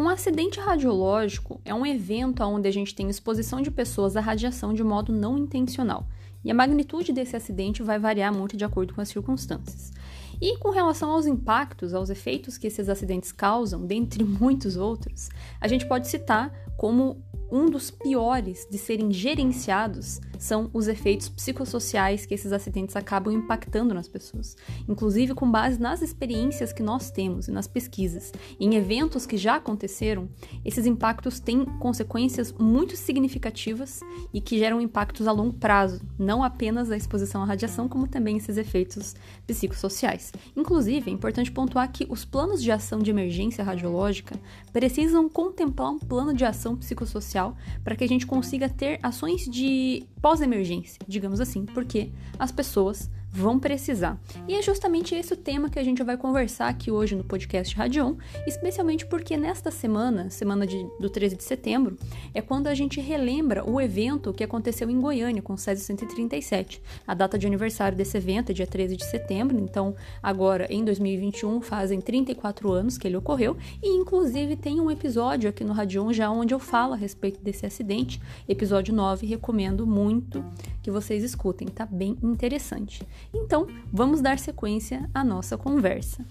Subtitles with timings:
[0.00, 4.72] Um acidente radiológico é um evento onde a gente tem exposição de pessoas à radiação
[4.72, 6.08] de modo não intencional.
[6.42, 9.92] E a magnitude desse acidente vai variar muito de acordo com as circunstâncias.
[10.40, 15.28] E com relação aos impactos, aos efeitos que esses acidentes causam, dentre muitos outros,
[15.60, 17.22] a gente pode citar como
[17.52, 23.94] um dos piores de serem gerenciados são os efeitos psicossociais que esses acidentes acabam impactando
[23.94, 24.56] nas pessoas,
[24.88, 28.32] inclusive com base nas experiências que nós temos e nas pesquisas.
[28.58, 30.28] Em eventos que já aconteceram,
[30.64, 34.00] esses impactos têm consequências muito significativas
[34.32, 38.38] e que geram impactos a longo prazo, não apenas a exposição à radiação, como também
[38.38, 39.14] esses efeitos
[39.46, 40.32] psicossociais.
[40.56, 44.34] Inclusive, é importante pontuar que os planos de ação de emergência radiológica
[44.72, 50.06] precisam contemplar um plano de ação psicossocial para que a gente consiga ter ações de
[50.30, 54.20] pós-emergência, digamos assim, porque as pessoas vão precisar.
[54.48, 57.74] E é justamente esse o tema que a gente vai conversar aqui hoje no podcast
[57.76, 58.16] Radion,
[58.46, 61.96] especialmente porque nesta semana, semana de, do 13 de setembro,
[62.34, 66.82] é quando a gente relembra o evento que aconteceu em Goiânia com o Césio 137.
[67.06, 71.60] A data de aniversário desse evento é dia 13 de setembro, então agora em 2021
[71.60, 76.30] fazem 34 anos que ele ocorreu e inclusive tem um episódio aqui no Radion já
[76.30, 80.44] onde eu falo a respeito desse acidente, episódio 9, recomendo muito
[80.82, 83.06] que vocês escutem, tá bem interessante.
[83.32, 86.24] Então, vamos dar sequência à nossa conversa.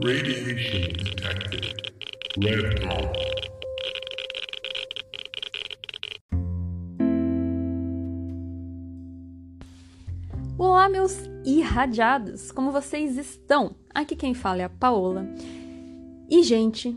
[0.00, 1.74] Radiation detected.
[2.40, 3.12] Red dawn.
[10.56, 12.52] Olá, meus irradiados!
[12.52, 13.74] Como vocês estão?
[13.94, 15.26] Aqui quem fala é a Paola.
[16.30, 16.96] E, gente,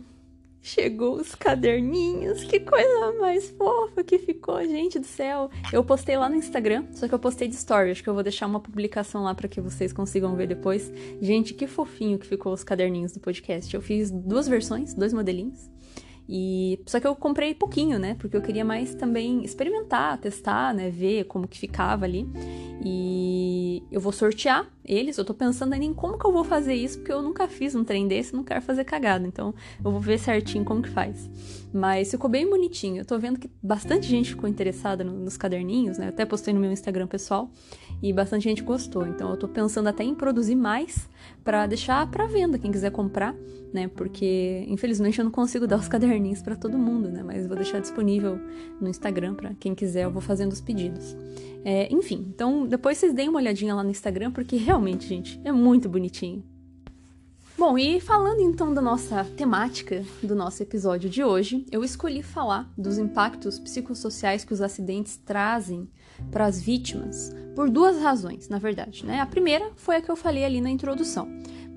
[0.63, 5.49] Chegou os caderninhos, que coisa mais fofa que ficou, gente do céu.
[5.73, 8.21] Eu postei lá no Instagram, só que eu postei de story, acho que eu vou
[8.21, 10.91] deixar uma publicação lá para que vocês consigam ver depois.
[11.19, 13.73] Gente, que fofinho que ficou os caderninhos do podcast.
[13.73, 15.69] Eu fiz duas versões, dois modelinhos.
[16.33, 18.15] E só que eu comprei pouquinho, né?
[18.17, 22.25] Porque eu queria mais também experimentar, testar, né, ver como que ficava ali.
[22.81, 25.17] E eu vou sortear eles.
[25.17, 27.75] Eu tô pensando ainda em como que eu vou fazer isso, porque eu nunca fiz
[27.75, 29.27] um trem desse, não quero fazer cagada.
[29.27, 29.53] Então
[29.83, 31.29] eu vou ver certinho como que faz.
[31.73, 33.01] Mas ficou bem bonitinho.
[33.01, 36.05] Eu tô vendo que bastante gente ficou interessada nos caderninhos, né?
[36.05, 37.51] Eu até postei no meu Instagram pessoal
[38.01, 39.05] e bastante gente gostou.
[39.05, 41.09] Então eu tô pensando até em produzir mais
[41.43, 43.35] para deixar para venda quem quiser comprar,
[43.73, 43.87] né?
[43.87, 47.23] Porque infelizmente eu não consigo dar os caderninhos para todo mundo, né?
[47.23, 48.39] Mas vou deixar disponível
[48.79, 51.15] no Instagram para quem quiser, eu vou fazendo os pedidos.
[51.63, 55.51] É, enfim, então depois vocês deem uma olhadinha lá no Instagram porque realmente, gente, é
[55.51, 56.43] muito bonitinho.
[57.61, 62.67] Bom, e falando então da nossa temática do nosso episódio de hoje, eu escolhi falar
[62.75, 65.87] dos impactos psicossociais que os acidentes trazem
[66.31, 69.05] para as vítimas por duas razões, na verdade.
[69.05, 69.19] Né?
[69.19, 71.29] A primeira foi a que eu falei ali na introdução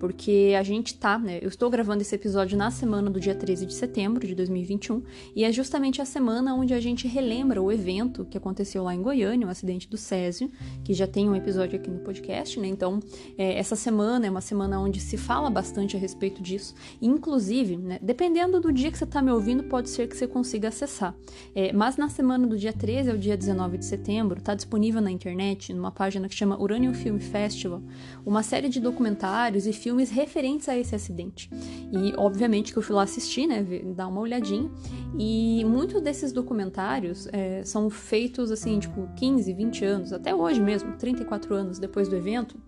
[0.04, 1.38] porque a gente tá, né?
[1.40, 5.02] Eu estou gravando esse episódio na semana do dia 13 de setembro de 2021
[5.34, 9.00] e é justamente a semana onde a gente relembra o evento que aconteceu lá em
[9.00, 10.50] Goiânia, o acidente do Césio,
[10.84, 12.68] que já tem um episódio aqui no podcast, né?
[12.68, 13.00] Então,
[13.38, 17.98] é, essa semana é uma semana onde se fala bastante a respeito disso, inclusive, né?
[18.02, 21.16] Dependendo do dia que você está me ouvindo, pode ser que você consiga acessar.
[21.54, 25.10] É, mas na semana do dia 13 ao dia 19 de setembro, está disponível na
[25.10, 27.82] internet, numa página que chama Uranium Film Festival,
[28.26, 31.50] uma série de documentários e filmes referentes a esse acidente.
[31.92, 33.62] E obviamente que eu fui lá assistir, né,
[33.94, 34.70] dar uma olhadinha.
[35.18, 40.96] E muitos desses documentários é, são feitos assim, tipo 15, 20 anos, até hoje mesmo,
[40.96, 42.58] 34 anos depois do evento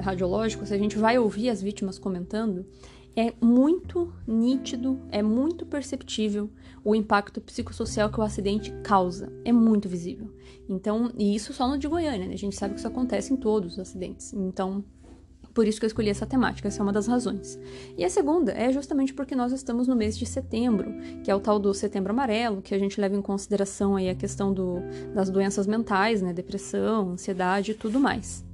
[0.00, 2.66] radiológico, se a gente vai ouvir as vítimas comentando,
[3.16, 6.50] é muito nítido, é muito perceptível
[6.84, 9.32] o impacto psicossocial que o acidente causa.
[9.42, 10.30] É muito visível.
[10.68, 12.34] Então, e isso só no de Goiânia, né?
[12.34, 14.34] A gente sabe que isso acontece em todos os acidentes.
[14.34, 14.84] Então,
[15.56, 17.58] por isso que eu escolhi essa temática, essa é uma das razões.
[17.96, 20.92] E a segunda é justamente porque nós estamos no mês de setembro,
[21.24, 24.14] que é o tal do setembro amarelo, que a gente leva em consideração aí a
[24.14, 24.82] questão do,
[25.14, 28.44] das doenças mentais, né, depressão, ansiedade e tudo mais.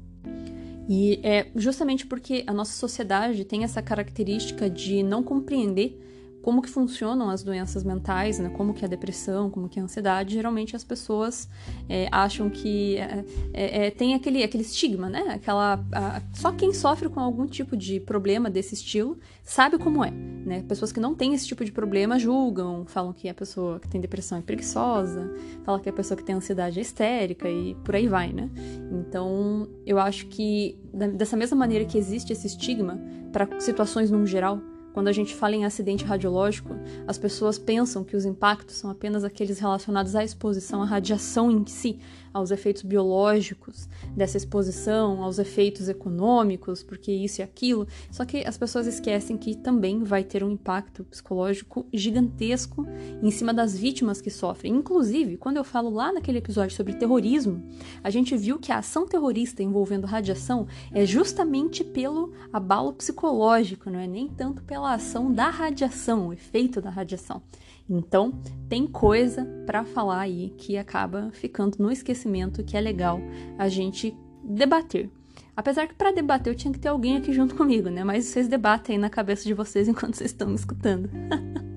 [0.88, 6.00] E é justamente porque a nossa sociedade tem essa característica de não compreender
[6.42, 8.50] como que funcionam as doenças mentais, né?
[8.50, 10.34] Como que é a depressão, como que é a ansiedade.
[10.34, 11.48] Geralmente as pessoas
[11.88, 15.22] é, acham que é, é, é, tem aquele, aquele estigma, né?
[15.28, 20.10] Aquela, a, só quem sofre com algum tipo de problema desse estilo sabe como é,
[20.10, 20.64] né?
[20.68, 24.00] Pessoas que não têm esse tipo de problema julgam, falam que a pessoa que tem
[24.00, 25.32] depressão é preguiçosa,
[25.64, 28.50] falam que a pessoa que tem ansiedade é histérica e por aí vai, né?
[28.90, 30.78] Então, eu acho que
[31.14, 33.00] dessa mesma maneira que existe esse estigma
[33.32, 34.60] para situações no geral,
[34.92, 36.74] quando a gente fala em acidente radiológico,
[37.06, 41.66] as pessoas pensam que os impactos são apenas aqueles relacionados à exposição à radiação em
[41.66, 41.98] si,
[42.32, 47.86] aos efeitos biológicos dessa exposição, aos efeitos econômicos, porque isso e aquilo.
[48.10, 52.86] Só que as pessoas esquecem que também vai ter um impacto psicológico gigantesco
[53.22, 54.74] em cima das vítimas que sofrem.
[54.74, 57.62] Inclusive, quando eu falo lá naquele episódio sobre terrorismo,
[58.02, 63.98] a gente viu que a ação terrorista envolvendo radiação é justamente pelo abalo psicológico, não
[63.98, 67.42] é nem tanto pela ação da radiação, o efeito da radiação.
[67.88, 68.32] Então,
[68.68, 73.20] tem coisa para falar aí que acaba ficando no esquecimento que é legal
[73.58, 75.10] a gente debater.
[75.56, 78.04] Apesar que para debater eu tinha que ter alguém aqui junto comigo, né?
[78.04, 81.10] Mas vocês debatem aí na cabeça de vocês enquanto vocês estão me escutando.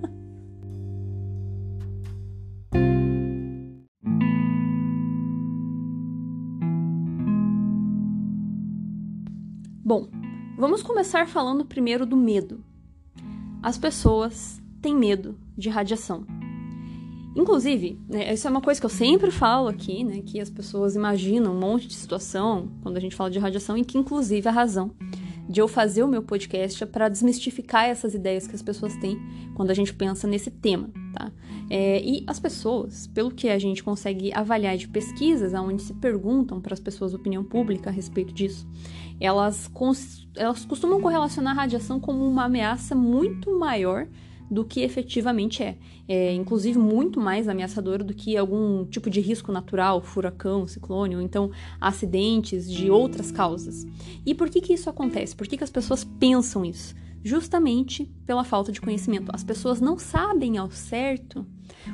[9.84, 10.10] Bom,
[10.58, 12.64] vamos começar falando primeiro do medo.
[13.62, 16.26] As pessoas têm medo de radiação.
[17.36, 20.96] Inclusive, né, isso é uma coisa que eu sempre falo aqui, né, que as pessoas
[20.96, 24.52] imaginam um monte de situação quando a gente fala de radiação, e que inclusive a
[24.52, 24.92] razão
[25.48, 29.20] de eu fazer o meu podcast é para desmistificar essas ideias que as pessoas têm
[29.54, 31.32] quando a gente pensa nesse tema, tá?
[31.70, 36.62] É, e as pessoas, pelo que a gente consegue avaliar de pesquisas, onde se perguntam
[36.62, 38.68] para as pessoas opinião pública a respeito disso,
[39.20, 39.70] elas,
[40.36, 44.08] elas costumam correlacionar a radiação como uma ameaça muito maior
[44.50, 45.78] do que efetivamente é.
[46.08, 51.22] É, inclusive, muito mais ameaçador do que algum tipo de risco natural, furacão, ciclone, ou
[51.22, 53.86] então acidentes de outras causas.
[54.26, 55.36] E por que, que isso acontece?
[55.36, 56.96] Por que, que as pessoas pensam isso?
[57.24, 59.32] Justamente pela falta de conhecimento.
[59.34, 61.46] As pessoas não sabem ao certo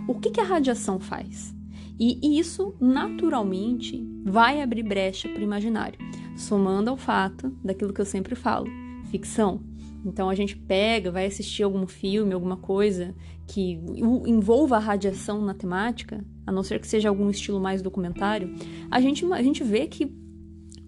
[0.08, 1.56] o que, que a radiação faz.
[1.98, 6.00] E, isso, naturalmente, vai abrir brecha para o imaginário,
[6.36, 8.68] somando ao fato daquilo que eu sempre falo:
[9.10, 9.71] ficção
[10.06, 13.14] então a gente pega, vai assistir algum filme, alguma coisa
[13.48, 13.80] que
[14.26, 18.54] envolva a radiação na temática, a não ser que seja algum estilo mais documentário,
[18.90, 20.06] a gente, a gente vê que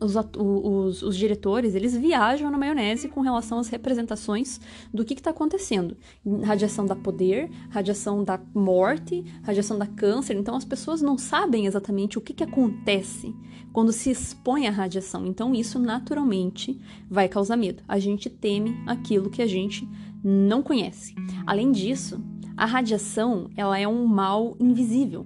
[0.03, 4.59] os, os, os, diretores, eles viajam na maionese com relação às representações
[4.93, 5.97] do que está acontecendo.
[6.43, 10.35] Radiação da poder, radiação da morte, radiação da câncer.
[10.35, 13.33] Então, as pessoas não sabem exatamente o que, que acontece
[13.71, 15.25] quando se expõe à radiação.
[15.25, 16.79] Então, isso naturalmente
[17.09, 17.81] vai causar medo.
[17.87, 19.87] A gente teme aquilo que a gente
[20.23, 21.15] não conhece.
[21.45, 22.21] Além disso,
[22.55, 25.25] a radiação ela é um mal invisível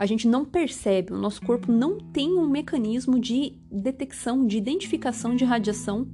[0.00, 5.36] a gente não percebe, o nosso corpo não tem um mecanismo de detecção, de identificação
[5.36, 6.08] de radiação,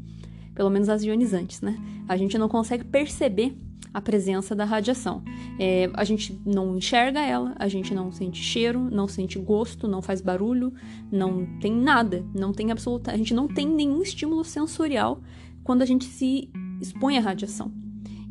[0.56, 1.78] pelo menos as ionizantes, né?
[2.08, 3.56] A gente não consegue perceber
[3.94, 5.22] a presença da radiação.
[5.56, 10.02] É, a gente não enxerga ela, a gente não sente cheiro, não sente gosto, não
[10.02, 10.74] faz barulho,
[11.08, 15.20] não tem nada, não tem absoluta, a gente não tem nenhum estímulo sensorial
[15.62, 16.50] quando a gente se
[16.80, 17.85] expõe à radiação.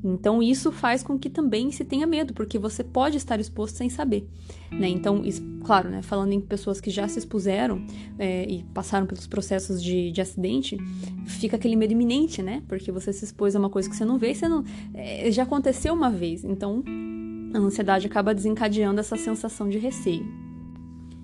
[0.08, 3.90] Então, isso faz com que também se tenha medo, porque você pode estar exposto sem
[3.90, 4.28] saber.
[4.72, 4.88] Né?
[4.88, 5.24] Então,
[5.64, 7.84] claro, né, falando em pessoas que já se expuseram
[8.20, 10.78] é, e passaram pelos processos de, de, acidente,
[11.26, 12.62] fica aquele medo iminente, né?
[12.68, 14.64] Porque você se expôs a uma coisa que você não vê você não.
[14.94, 16.44] É, já aconteceu uma vez.
[16.44, 16.84] Então,
[17.54, 20.26] a ansiedade acaba desencadeando essa sensação de receio.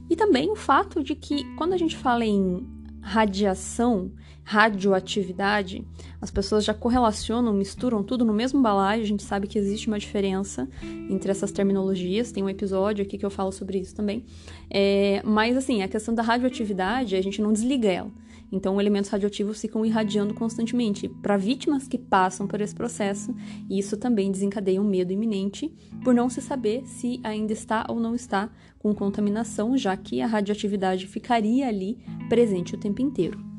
[0.10, 2.66] E também o fato de que, quando a gente fala em
[3.02, 4.12] radiação,
[4.44, 5.86] radioatividade,
[6.20, 9.02] as pessoas já correlacionam, misturam tudo no mesmo balaio.
[9.02, 10.68] A gente sabe que existe uma diferença
[11.10, 12.32] entre essas terminologias.
[12.32, 14.26] Tem um episódio aqui que eu falo sobre isso também.
[14.70, 18.12] É, mas, assim, a questão da radioatividade, a gente não desliga ela.
[18.52, 21.08] Então, elementos radioativos ficam irradiando constantemente.
[21.08, 23.34] Para vítimas que passam por esse processo,
[23.70, 25.74] isso também desencadeia um medo iminente
[26.04, 30.28] por não se saber se ainda está ou não está com contaminação, já que a
[30.28, 33.51] radioatividade ficaria ali presente o tempo inteiro.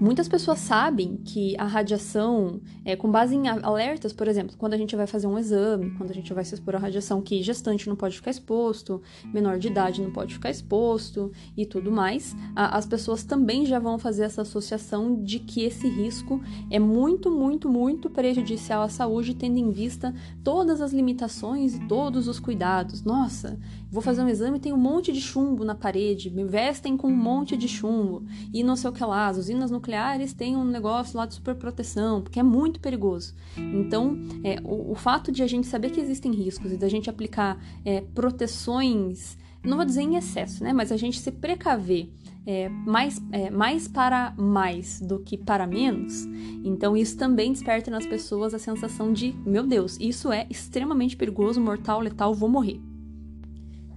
[0.00, 4.76] Muitas pessoas sabem que a radiação, é, com base em alertas, por exemplo, quando a
[4.76, 7.88] gente vai fazer um exame, quando a gente vai se expor à radiação, que gestante
[7.88, 9.00] não pode ficar exposto,
[9.32, 13.78] menor de idade não pode ficar exposto e tudo mais, a, as pessoas também já
[13.78, 19.34] vão fazer essa associação de que esse risco é muito, muito, muito prejudicial à saúde,
[19.34, 23.04] tendo em vista todas as limitações e todos os cuidados.
[23.04, 23.58] Nossa,
[23.94, 27.06] vou fazer um exame e tem um monte de chumbo na parede, me vestem com
[27.06, 30.64] um monte de chumbo e não sei o que lá, as usinas nucleares têm um
[30.64, 33.34] negócio lá de superproteção, porque é muito perigoso.
[33.56, 37.08] Então, é, o, o, fato de a gente saber que existem riscos e da gente
[37.08, 42.10] aplicar é, proteções, não vou dizer em excesso, né, mas a gente se precaver
[42.44, 46.26] é, mais, é, mais para mais do que para menos,
[46.64, 51.60] então isso também desperta nas pessoas a sensação de: meu Deus, isso é extremamente perigoso,
[51.60, 52.80] mortal, letal, vou morrer.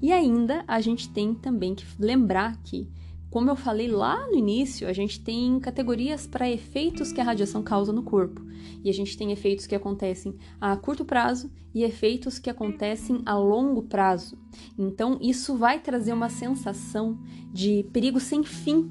[0.02, 2.88] E ainda a gente tem também que lembrar que
[3.30, 7.62] como eu falei lá no início, a gente tem categorias para efeitos que a radiação
[7.62, 8.42] causa no corpo.
[8.84, 13.36] E a gente tem efeitos que acontecem a curto prazo e efeitos que acontecem a
[13.38, 14.38] longo prazo.
[14.78, 17.20] Então, isso vai trazer uma sensação
[17.54, 18.90] de perigo sem fim.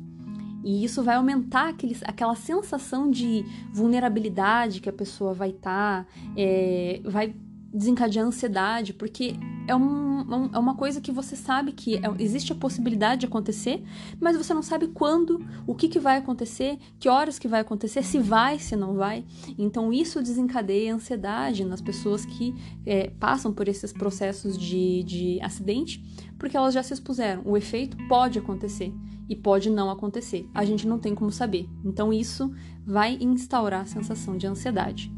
[0.62, 6.06] E isso vai aumentar aquele, aquela sensação de vulnerabilidade que a pessoa vai estar, tá,
[6.36, 7.34] é, vai
[7.76, 9.36] desencadear ansiedade, porque
[9.68, 13.84] é, um, é uma coisa que você sabe que é, existe a possibilidade de acontecer,
[14.18, 18.02] mas você não sabe quando, o que, que vai acontecer, que horas que vai acontecer,
[18.02, 19.24] se vai, se não vai.
[19.58, 22.54] Então isso desencadeia ansiedade nas pessoas que
[22.86, 26.02] é, passam por esses processos de, de acidente,
[26.38, 27.42] porque elas já se expuseram.
[27.44, 28.92] O efeito pode acontecer
[29.28, 30.48] e pode não acontecer.
[30.54, 31.68] A gente não tem como saber.
[31.84, 32.50] Então isso
[32.86, 35.12] vai instaurar a sensação de ansiedade.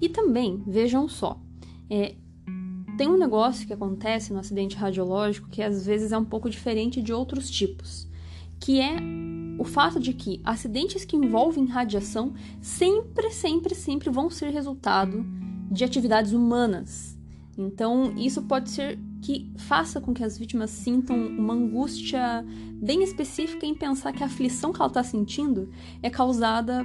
[0.00, 1.40] E também, vejam só,
[1.88, 2.14] é,
[2.96, 7.02] tem um negócio que acontece no acidente radiológico que às vezes é um pouco diferente
[7.02, 8.08] de outros tipos,
[8.58, 8.96] que é
[9.58, 15.24] o fato de que acidentes que envolvem radiação sempre, sempre, sempre vão ser resultado
[15.70, 17.16] de atividades humanas.
[17.58, 23.64] Então, isso pode ser que faça com que as vítimas sintam uma angústia bem específica
[23.64, 25.70] em pensar que a aflição que ela está sentindo
[26.02, 26.84] é causada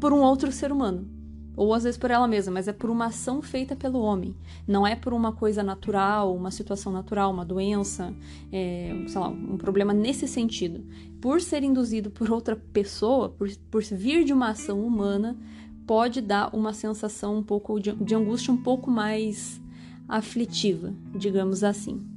[0.00, 1.15] por um outro ser humano
[1.56, 4.36] ou às vezes por ela mesma, mas é por uma ação feita pelo homem.
[4.68, 8.14] Não é por uma coisa natural, uma situação natural, uma doença,
[8.52, 10.84] é, sei lá, um problema nesse sentido.
[11.20, 15.36] Por ser induzido por outra pessoa, por, por vir de uma ação humana,
[15.86, 19.60] pode dar uma sensação um pouco de, de angústia um pouco mais
[20.08, 22.15] aflitiva, digamos assim.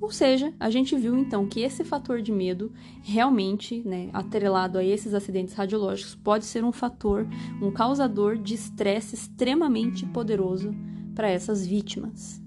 [0.00, 4.84] Ou seja, a gente viu então que esse fator de medo realmente, né, atrelado a
[4.84, 7.26] esses acidentes radiológicos, pode ser um fator,
[7.60, 10.74] um causador de estresse extremamente poderoso
[11.14, 12.40] para essas vítimas.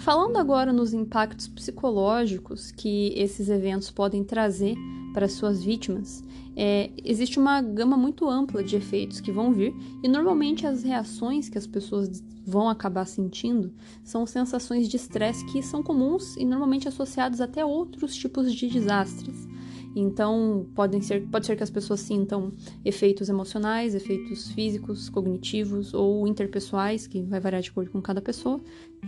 [0.00, 4.74] Falando agora nos impactos psicológicos que esses eventos podem trazer
[5.18, 6.22] para suas vítimas,
[6.56, 11.48] é, existe uma gama muito ampla de efeitos que vão vir e normalmente as reações
[11.48, 13.72] que as pessoas vão acabar sentindo
[14.04, 18.68] são sensações de estresse que são comuns e normalmente associadas até a outros tipos de
[18.68, 19.48] desastres.
[19.96, 22.52] Então, podem ser, pode ser que as pessoas sintam
[22.84, 28.60] efeitos emocionais, efeitos físicos, cognitivos ou interpessoais, que vai variar de acordo com cada pessoa,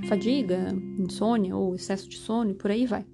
[0.08, 3.06] fadiga, insônia ou excesso de sono e por aí vai.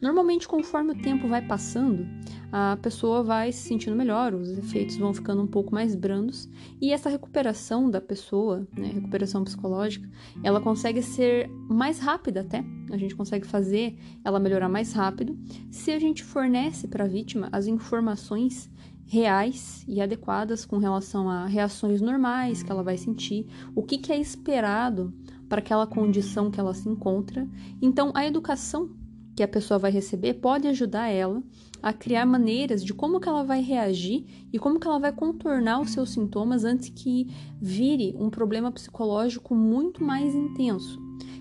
[0.00, 2.06] Normalmente, conforme o tempo vai passando,
[2.52, 6.48] a pessoa vai se sentindo melhor, os efeitos vão ficando um pouco mais brandos
[6.80, 10.08] e essa recuperação da pessoa, né, recuperação psicológica,
[10.44, 12.64] ela consegue ser mais rápida até.
[12.90, 15.36] A gente consegue fazer ela melhorar mais rápido
[15.70, 18.70] se a gente fornece para a vítima as informações
[19.06, 24.12] reais e adequadas com relação a reações normais que ela vai sentir, o que, que
[24.12, 25.14] é esperado
[25.48, 27.48] para aquela condição que ela se encontra.
[27.80, 28.90] Então, a educação
[29.36, 31.42] que a pessoa vai receber pode ajudar ela
[31.82, 35.80] a criar maneiras de como que ela vai reagir e como que ela vai contornar
[35.80, 37.28] os seus sintomas antes que
[37.60, 40.98] vire um problema psicológico muito mais intenso.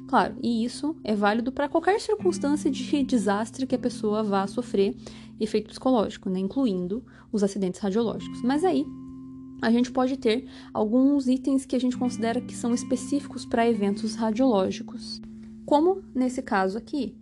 [0.09, 4.95] Claro, e isso é válido para qualquer circunstância de desastre que a pessoa vá sofrer
[5.39, 8.41] efeito psicológico, né, incluindo os acidentes radiológicos.
[8.43, 8.85] Mas aí
[9.61, 14.15] a gente pode ter alguns itens que a gente considera que são específicos para eventos
[14.15, 15.21] radiológicos,
[15.65, 17.15] como nesse caso aqui,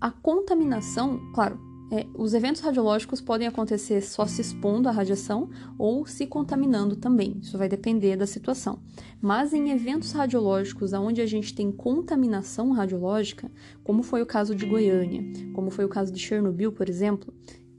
[0.00, 1.60] a contaminação, claro,
[1.92, 7.36] é, os eventos radiológicos podem acontecer só se expondo à radiação ou se contaminando também.
[7.42, 8.78] Isso vai depender da situação.
[9.20, 13.50] Mas em eventos radiológicos onde a gente tem contaminação radiológica,
[13.82, 17.34] como foi o caso de Goiânia, como foi o caso de Chernobyl, por exemplo,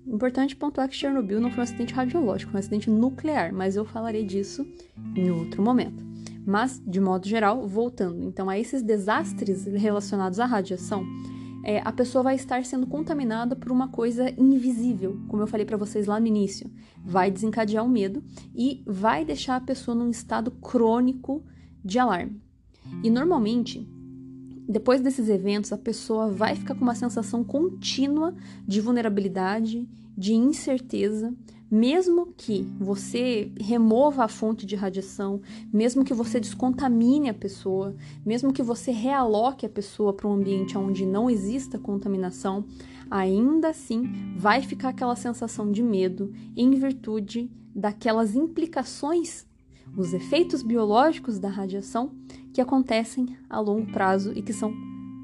[0.06, 3.86] importante pontuar que Chernobyl não foi um acidente radiológico, foi um acidente nuclear, mas eu
[3.86, 4.68] falarei disso
[5.16, 6.04] em outro momento.
[6.46, 11.06] Mas, de modo geral, voltando então a esses desastres relacionados à radiação,
[11.64, 15.78] é, a pessoa vai estar sendo contaminada por uma coisa invisível, como eu falei para
[15.78, 16.72] vocês lá no início.
[17.04, 18.24] Vai desencadear o medo
[18.56, 21.44] e vai deixar a pessoa num estado crônico
[21.84, 22.42] de alarme.
[23.04, 23.88] E normalmente,
[24.72, 28.34] depois desses eventos, a pessoa vai ficar com uma sensação contínua
[28.66, 29.88] de vulnerabilidade,
[30.18, 31.34] de incerteza,
[31.70, 38.52] mesmo que você remova a fonte de radiação, mesmo que você descontamine a pessoa, mesmo
[38.52, 42.66] que você realoque a pessoa para um ambiente onde não exista contaminação,
[43.10, 49.46] ainda assim vai ficar aquela sensação de medo em virtude daquelas implicações,
[49.96, 52.12] os efeitos biológicos da radiação
[52.54, 54.74] que acontecem a longo prazo e que são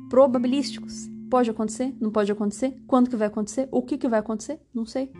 [0.09, 1.09] probabilísticos.
[1.29, 1.93] Pode acontecer?
[1.99, 2.77] Não pode acontecer?
[2.87, 3.67] Quando que vai acontecer?
[3.71, 4.59] O que, que vai acontecer?
[4.73, 5.11] Não sei.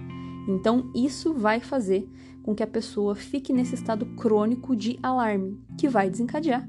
[0.48, 2.10] Então, isso vai fazer
[2.44, 6.68] com que a pessoa fique nesse estado crônico de alarme, que vai desencadear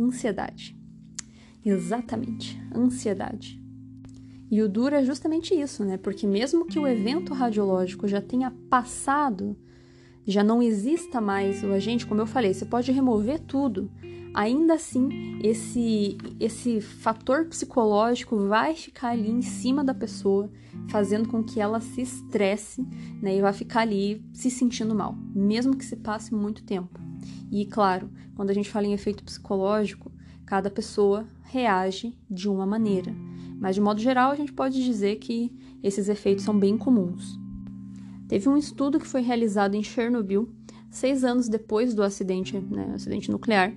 [0.00, 0.74] ansiedade.
[1.64, 3.62] Exatamente, ansiedade.
[4.50, 5.98] E o duro é justamente isso, né?
[5.98, 9.54] Porque mesmo que o evento radiológico já tenha passado,
[10.30, 13.90] já não exista mais o agente, como eu falei, você pode remover tudo,
[14.34, 20.50] ainda assim esse esse fator psicológico vai ficar ali em cima da pessoa,
[20.90, 22.86] fazendo com que ela se estresse,
[23.22, 27.00] né, e vai ficar ali se sentindo mal, mesmo que se passe muito tempo.
[27.50, 30.12] E claro, quando a gente fala em efeito psicológico,
[30.44, 33.14] cada pessoa reage de uma maneira,
[33.58, 35.50] mas de modo geral a gente pode dizer que
[35.82, 37.47] esses efeitos são bem comuns.
[38.28, 40.48] Teve um estudo que foi realizado em Chernobyl,
[40.90, 43.74] seis anos depois do acidente, né, acidente nuclear,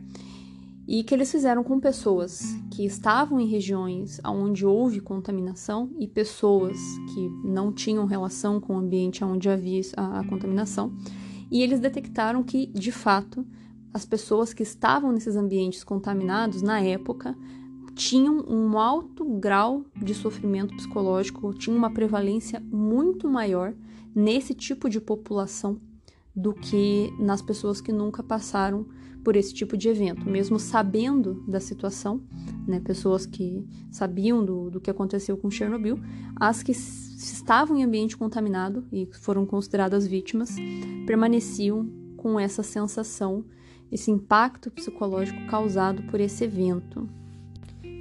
[0.88, 2.41] e que eles fizeram com pessoas
[2.72, 6.77] que estavam em regiões onde houve contaminação e pessoas
[7.13, 10.93] que não tinham relação com o ambiente onde havia a, a contaminação,
[11.50, 13.46] e eles detectaram que, de fato,
[13.93, 17.38] as pessoas que estavam nesses ambientes contaminados na época
[17.93, 23.74] tinham um alto grau de sofrimento psicológico, tinham uma prevalência muito maior
[24.15, 25.80] nesse tipo de população
[26.36, 28.86] do que nas pessoas que nunca passaram
[29.24, 32.24] por esse tipo de evento, mesmo sabendo da situação,
[32.68, 36.00] né, pessoas que sabiam do, do que aconteceu com Chernobyl,
[36.36, 40.56] as que estavam em ambiente contaminado e foram consideradas vítimas,
[41.06, 41.88] permaneciam
[42.18, 43.46] com essa sensação,
[43.91, 47.08] esse impacto psicológico causado por esse evento.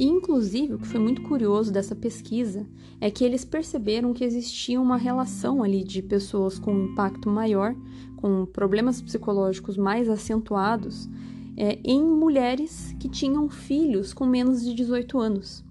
[0.00, 2.66] E, inclusive, o que foi muito curioso dessa pesquisa
[3.02, 7.76] é que eles perceberam que existia uma relação ali de pessoas com impacto maior,
[8.16, 11.06] com problemas psicológicos mais acentuados,
[11.54, 15.62] é, em mulheres que tinham filhos com menos de 18 anos.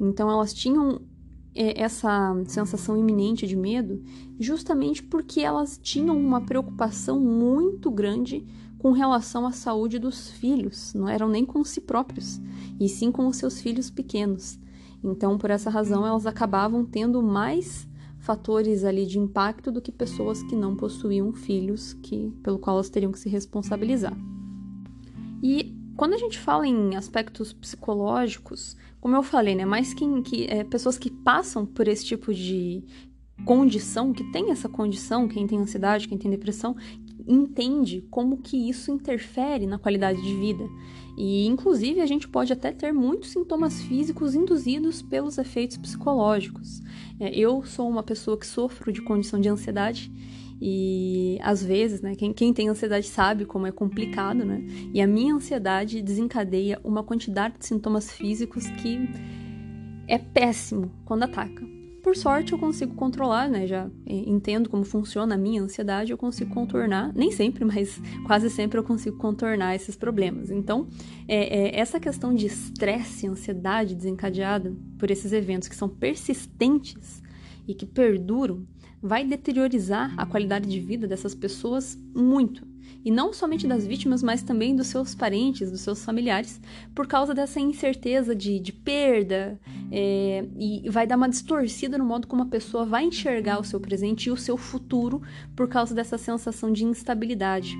[0.00, 1.00] Então, elas tinham
[1.54, 4.02] é, essa sensação iminente de medo
[4.36, 8.44] justamente porque elas tinham uma preocupação muito grande
[8.78, 12.40] com relação à saúde dos filhos, não eram nem com si próprios,
[12.78, 14.58] e sim com os seus filhos pequenos.
[15.02, 20.42] Então, por essa razão, elas acabavam tendo mais fatores ali de impacto do que pessoas
[20.42, 24.16] que não possuíam filhos, que pelo qual elas teriam que se responsabilizar.
[25.42, 30.46] E quando a gente fala em aspectos psicológicos, como eu falei, né, mais que, que
[30.46, 32.84] é, pessoas que passam por esse tipo de
[33.44, 36.74] condição, que tem essa condição, quem tem ansiedade, quem tem depressão,
[37.26, 40.68] entende como que isso interfere na qualidade de vida.
[41.16, 46.82] E, inclusive, a gente pode até ter muitos sintomas físicos induzidos pelos efeitos psicológicos.
[47.18, 50.12] É, eu sou uma pessoa que sofro de condição de ansiedade
[50.60, 54.62] e às vezes, né, quem, quem tem ansiedade sabe como é complicado, né?
[54.92, 59.08] E a minha ansiedade desencadeia uma quantidade de sintomas físicos que
[60.08, 61.75] é péssimo quando ataca.
[62.06, 63.66] Por sorte, eu consigo controlar, né?
[63.66, 68.78] Já entendo como funciona a minha ansiedade, eu consigo contornar, nem sempre, mas quase sempre
[68.78, 70.48] eu consigo contornar esses problemas.
[70.48, 70.86] Então,
[71.26, 77.20] é, é, essa questão de estresse, ansiedade desencadeada por esses eventos que são persistentes
[77.66, 78.64] e que perduram,
[79.02, 82.64] vai deteriorizar a qualidade de vida dessas pessoas muito
[83.06, 86.60] e não somente das vítimas, mas também dos seus parentes, dos seus familiares,
[86.92, 89.60] por causa dessa incerteza de, de perda,
[89.92, 93.78] é, e vai dar uma distorcida no modo como a pessoa vai enxergar o seu
[93.78, 95.22] presente e o seu futuro
[95.54, 97.78] por causa dessa sensação de instabilidade.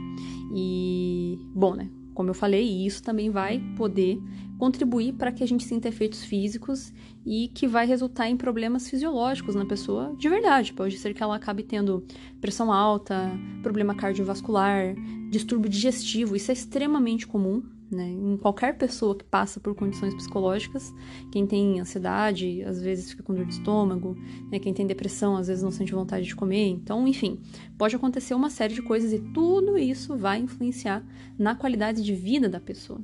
[0.54, 1.90] E, bom, né?
[2.16, 4.18] Como eu falei, isso também vai poder
[4.58, 6.90] contribuir para que a gente sinta efeitos físicos
[7.26, 10.72] e que vai resultar em problemas fisiológicos na pessoa de verdade.
[10.72, 12.02] Pode ser que ela acabe tendo
[12.40, 13.30] pressão alta,
[13.62, 14.94] problema cardiovascular,
[15.30, 16.34] distúrbio digestivo.
[16.34, 18.08] Isso é extremamente comum né?
[18.08, 20.92] Em qualquer pessoa que passa por condições psicológicas,
[21.30, 24.16] quem tem ansiedade, às vezes fica com dor de estômago,
[24.50, 24.58] né?
[24.58, 26.68] quem tem depressão, às vezes não sente vontade de comer.
[26.68, 27.40] Então, enfim,
[27.78, 31.04] pode acontecer uma série de coisas e tudo isso vai influenciar
[31.38, 33.00] na qualidade de vida da pessoa.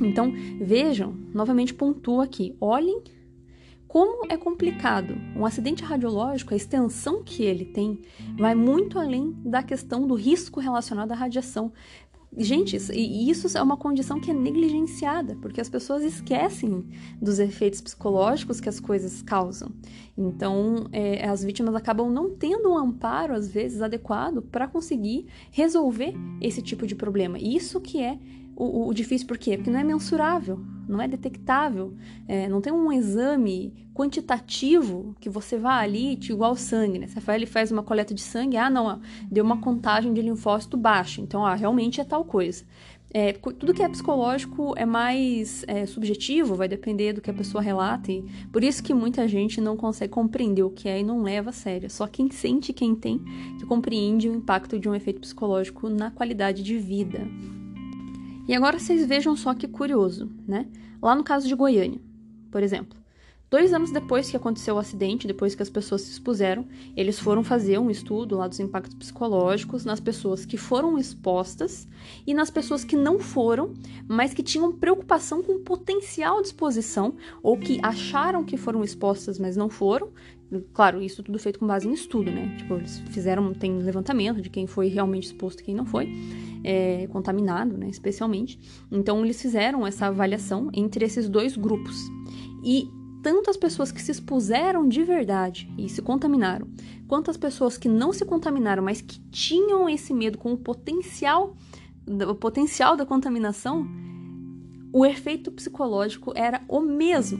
[0.00, 3.02] Então, vejam, novamente pontuo aqui, olhem
[3.92, 5.14] como é complicado.
[5.36, 8.00] Um acidente radiológico, a extensão que ele tem,
[8.38, 11.70] vai muito além da questão do risco relacionado à radiação.
[12.34, 16.82] Gente, isso, é uma condição que é negligenciada, porque as pessoas esquecem
[17.20, 19.70] dos efeitos psicológicos que as coisas causam.
[20.16, 26.14] Então, é, as vítimas acabam não tendo um amparo, às vezes, adequado para conseguir resolver
[26.40, 27.38] esse tipo de problema.
[27.38, 28.18] Isso que é
[28.54, 29.56] o, o difícil por quê?
[29.56, 31.94] Porque não é mensurável, não é detectável,
[32.28, 37.06] é, não tem um exame quantitativo que você vá ali, igual sangue, né?
[37.06, 38.98] Você vai, ele faz uma coleta de sangue, ah, não, ó,
[39.30, 42.64] deu uma contagem de linfócito baixa, então, ah, realmente é tal coisa.
[43.14, 47.62] É, tudo que é psicológico é mais é, subjetivo, vai depender do que a pessoa
[47.62, 51.22] relata, e por isso que muita gente não consegue compreender o que é e não
[51.22, 51.90] leva a sério.
[51.90, 53.18] Só quem sente, quem tem,
[53.58, 57.28] que compreende o impacto de um efeito psicológico na qualidade de vida.
[58.52, 60.66] E agora vocês vejam só que curioso, né?
[61.00, 61.98] Lá no caso de Goiânia,
[62.50, 63.00] por exemplo.
[63.50, 67.42] Dois anos depois que aconteceu o acidente, depois que as pessoas se expuseram, eles foram
[67.42, 71.88] fazer um estudo lá dos impactos psicológicos nas pessoas que foram expostas
[72.26, 73.72] e nas pessoas que não foram,
[74.06, 79.56] mas que tinham preocupação com potencial de exposição ou que acharam que foram expostas, mas
[79.56, 80.10] não foram.
[80.72, 82.54] Claro, isso tudo feito com base em estudo, né?
[82.58, 86.12] Tipo, eles fizeram, tem levantamento de quem foi realmente exposto e quem não foi,
[86.62, 87.88] é, contaminado, né?
[87.88, 88.58] Especialmente.
[88.90, 91.96] Então, eles fizeram essa avaliação entre esses dois grupos.
[92.62, 92.88] E
[93.22, 96.66] tanto as pessoas que se expuseram de verdade e se contaminaram,
[97.06, 101.56] quanto as pessoas que não se contaminaram, mas que tinham esse medo com o potencial,
[102.28, 103.86] o potencial da contaminação,
[104.92, 107.38] o efeito psicológico era o mesmo.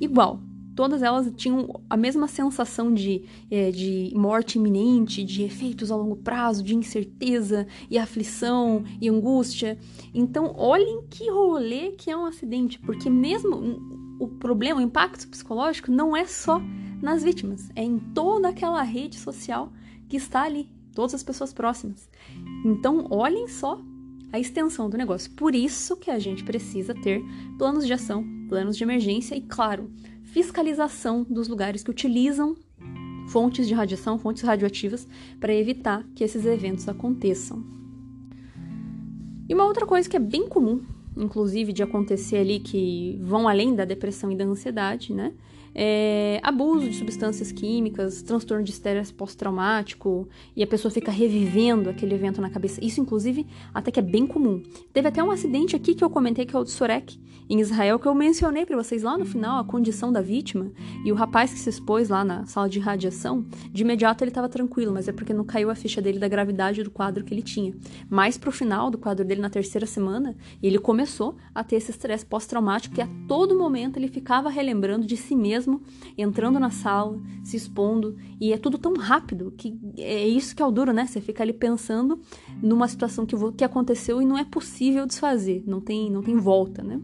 [0.00, 0.40] Igual.
[0.74, 6.16] Todas elas tinham a mesma sensação de, é, de morte iminente, de efeitos a longo
[6.16, 9.78] prazo, de incerteza e aflição e angústia.
[10.12, 15.90] Então, olhem que rolê que é um acidente, porque mesmo o problema, o impacto psicológico
[15.90, 16.60] não é só
[17.02, 19.72] nas vítimas, é em toda aquela rede social
[20.08, 22.08] que está ali, todas as pessoas próximas.
[22.64, 23.80] Então, olhem só
[24.32, 25.30] a extensão do negócio.
[25.32, 27.22] Por isso que a gente precisa ter
[27.56, 29.88] planos de ação, planos de emergência e, claro,
[30.34, 32.56] fiscalização dos lugares que utilizam
[33.28, 35.06] fontes de radiação, fontes radioativas,
[35.38, 37.64] para evitar que esses eventos aconteçam.
[39.48, 40.82] E uma outra coisa que é bem comum
[41.16, 45.32] inclusive de acontecer ali que vão além da depressão e da ansiedade, né?
[45.76, 52.14] É, abuso de substâncias químicas, transtorno de estresse pós-traumático, e a pessoa fica revivendo aquele
[52.14, 52.84] evento na cabeça.
[52.84, 54.62] Isso, inclusive, até que é bem comum.
[54.92, 57.18] Teve até um acidente aqui que eu comentei, que é o de Sorek,
[57.48, 60.70] em Israel, que eu mencionei para vocês lá no final, a condição da vítima,
[61.04, 64.48] e o rapaz que se expôs lá na sala de radiação, de imediato ele estava
[64.48, 67.42] tranquilo, mas é porque não caiu a ficha dele da gravidade do quadro que ele
[67.42, 67.74] tinha.
[68.08, 72.24] Mais pro final do quadro dele, na terceira semana, ele começou a ter esse estresse
[72.24, 75.82] pós-traumático, que a todo momento ele ficava relembrando de si mesmo
[76.16, 80.66] entrando na sala, se expondo, e é tudo tão rápido que é isso que é
[80.66, 81.06] o duro, né?
[81.06, 82.18] Você fica ali pensando
[82.62, 86.82] numa situação que, que aconteceu e não é possível desfazer, não tem, não tem volta,
[86.82, 87.00] né?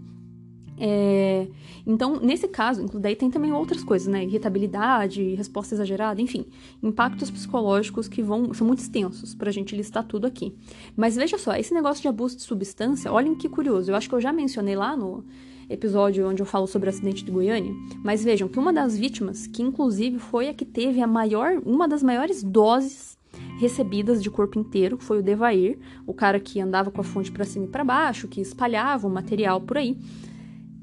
[0.81, 1.47] É,
[1.87, 4.25] então, nesse caso, daí tem também outras coisas, né?
[4.25, 6.47] Irritabilidade, resposta exagerada, enfim,
[6.83, 10.55] impactos psicológicos que vão são muito extensos para a gente listar tudo aqui.
[10.97, 13.91] Mas veja só, esse negócio de abuso de substância, olhem que curioso.
[13.91, 15.25] Eu acho que eu já mencionei lá no,
[15.71, 19.47] episódio onde eu falo sobre o acidente de Goiânia, mas vejam que uma das vítimas,
[19.47, 23.17] que inclusive foi a que teve a maior, uma das maiores doses
[23.61, 27.45] recebidas de corpo inteiro, foi o Devair, o cara que andava com a fonte para
[27.45, 29.97] cima e para baixo, que espalhava o material por aí.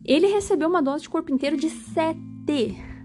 [0.08, 2.18] Ele recebeu uma dose de corpo inteiro de 7,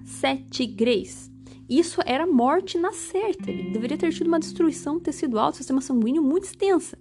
[0.04, 1.28] 7 grays.
[1.68, 3.50] Isso era morte na certa.
[3.50, 6.96] Ele deveria ter tido uma destruição tecidual do sistema sanguíneo muito extensa.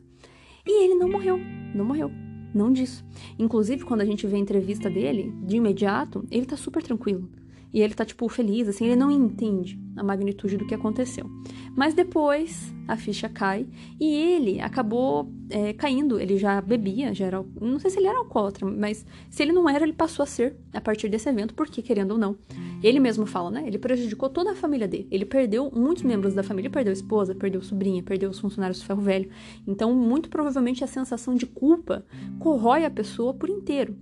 [0.66, 1.38] E ele não morreu,
[1.76, 2.10] não morreu.
[2.52, 3.06] Não disso.
[3.38, 7.30] Inclusive, quando a gente vê a entrevista dele, de imediato, ele tá super tranquilo.
[7.72, 11.30] E ele tá, tipo, feliz, assim, ele não entende a magnitude do que aconteceu.
[11.76, 13.66] Mas depois a ficha cai
[14.00, 16.20] e ele acabou é, caindo.
[16.20, 17.46] Ele já bebia, já era.
[17.60, 20.56] Não sei se ele era alcoólatra, mas se ele não era, ele passou a ser
[20.74, 22.36] a partir desse evento, porque, querendo ou não,
[22.84, 23.64] ele mesmo fala, né?
[23.66, 25.08] Ele prejudicou toda a família dele.
[25.10, 28.80] Ele perdeu muitos membros da família, perdeu a esposa, perdeu a sobrinha, perdeu os funcionários
[28.80, 29.30] do ferro velho.
[29.66, 32.06] Então, muito provavelmente a sensação de culpa
[32.40, 33.96] corrói a pessoa por inteiro.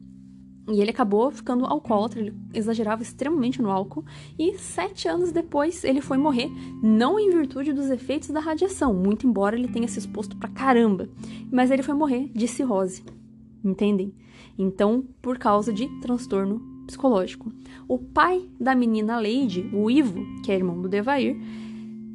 [0.71, 4.05] E ele acabou ficando alcoólatra, ele exagerava extremamente no álcool,
[4.37, 6.49] e sete anos depois ele foi morrer,
[6.83, 11.09] não em virtude dos efeitos da radiação, muito embora ele tenha se exposto pra caramba,
[11.51, 13.03] mas ele foi morrer de cirrose,
[13.63, 14.13] entendem?
[14.57, 17.51] Então, por causa de transtorno psicológico.
[17.87, 21.37] O pai da menina Lady, o Ivo, que é irmão do Devair,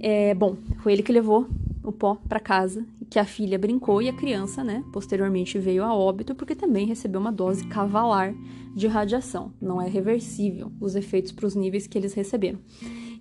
[0.01, 1.49] é, bom, foi ele que levou
[1.83, 5.95] o pó para casa, que a filha brincou e a criança, né, posteriormente veio a
[5.95, 8.35] óbito porque também recebeu uma dose cavalar
[8.75, 9.53] de radiação.
[9.61, 12.59] Não é reversível os efeitos para os níveis que eles receberam.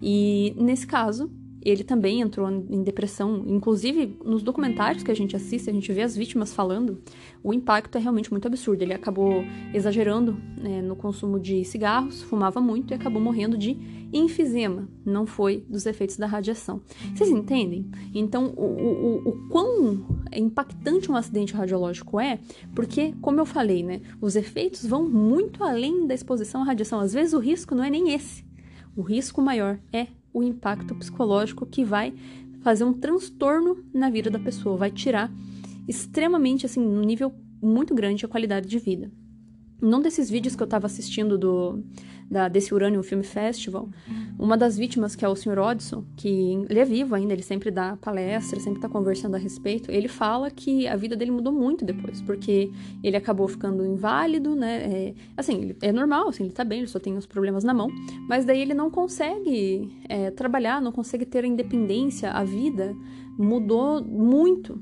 [0.01, 1.31] E nesse caso,
[1.65, 3.43] ele também entrou em depressão.
[3.47, 7.01] Inclusive, nos documentários que a gente assiste, a gente vê as vítimas falando,
[7.43, 8.81] o impacto é realmente muito absurdo.
[8.81, 13.77] Ele acabou exagerando né, no consumo de cigarros, fumava muito e acabou morrendo de
[14.13, 14.87] enfisema.
[15.05, 16.81] Não foi dos efeitos da radiação.
[17.15, 17.89] Vocês entendem?
[18.13, 22.39] Então, o, o, o quão impactante um acidente radiológico é,
[22.75, 26.99] porque, como eu falei, né, os efeitos vão muito além da exposição à radiação.
[26.99, 28.45] Às vezes, o risco não é nem esse.
[28.95, 32.13] O risco maior é o impacto psicológico que vai
[32.61, 35.31] fazer um transtorno na vida da pessoa, vai tirar
[35.87, 39.11] extremamente, assim, no nível muito grande a qualidade de vida.
[39.81, 41.83] Num desses vídeos que eu estava assistindo do,
[42.33, 43.87] da, desse Uranium Film Festival,
[44.37, 45.59] uma das vítimas, que é o Sr.
[45.59, 49.91] Odson, que ele é vivo ainda, ele sempre dá palestra, sempre está conversando a respeito,
[49.91, 52.71] ele fala que a vida dele mudou muito depois, porque
[53.03, 54.83] ele acabou ficando inválido, né?
[54.83, 57.87] É, assim, é normal, assim, ele está bem, ele só tem os problemas na mão,
[58.27, 62.95] mas daí ele não consegue é, trabalhar, não consegue ter a independência, a vida
[63.37, 64.81] mudou muito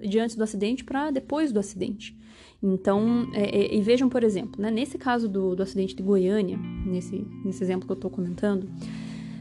[0.00, 2.16] diante do acidente para depois do acidente.
[2.62, 6.58] Então, é, é, e vejam, por exemplo, né, nesse caso do, do acidente de Goiânia,
[6.86, 8.68] nesse, nesse exemplo que eu estou comentando,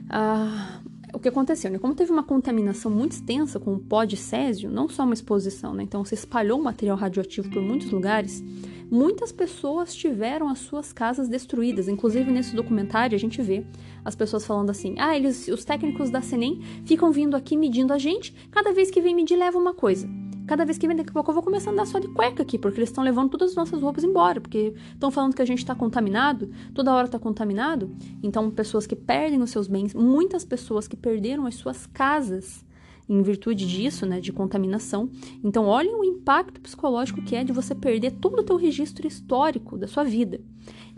[0.10, 0.82] ah,
[1.14, 1.70] o que aconteceu?
[1.70, 1.78] Né?
[1.78, 5.74] Como teve uma contaminação muito extensa com o pó de césio, não só uma exposição,
[5.74, 5.84] né?
[5.84, 8.44] então se espalhou material radioativo por muitos lugares,
[8.90, 11.88] muitas pessoas tiveram as suas casas destruídas.
[11.88, 13.64] Inclusive, nesse documentário, a gente vê
[14.04, 17.98] as pessoas falando assim: ah, eles, os técnicos da CENEM ficam vindo aqui medindo a
[17.98, 20.10] gente, cada vez que vem medir, leva uma coisa.
[20.52, 22.44] Cada vez que vem, daqui a pouco eu vou começar a andar só de cueca
[22.44, 25.46] aqui, porque eles estão levando todas as nossas roupas embora, porque estão falando que a
[25.46, 27.96] gente está contaminado, toda hora está contaminado.
[28.22, 32.66] Então, pessoas que perdem os seus bens, muitas pessoas que perderam as suas casas
[33.08, 35.10] em virtude disso, né, de contaminação.
[35.42, 39.78] Então, olhem o impacto psicológico que é de você perder todo o teu registro histórico
[39.78, 40.42] da sua vida.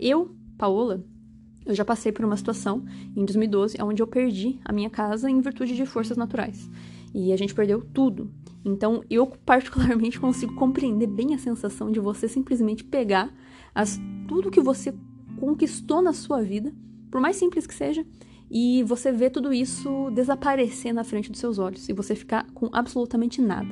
[0.00, 1.04] Eu, Paola,
[1.64, 2.84] eu já passei por uma situação
[3.16, 6.68] em 2012 onde eu perdi a minha casa em virtude de forças naturais.
[7.14, 8.28] E a gente perdeu tudo.
[8.64, 13.32] Então, eu particularmente consigo compreender bem a sensação de você simplesmente pegar
[13.74, 14.94] as, tudo que você
[15.38, 16.72] conquistou na sua vida,
[17.10, 18.04] por mais simples que seja,
[18.50, 22.68] e você ver tudo isso desaparecer na frente dos seus olhos e você ficar com
[22.72, 23.68] absolutamente nada,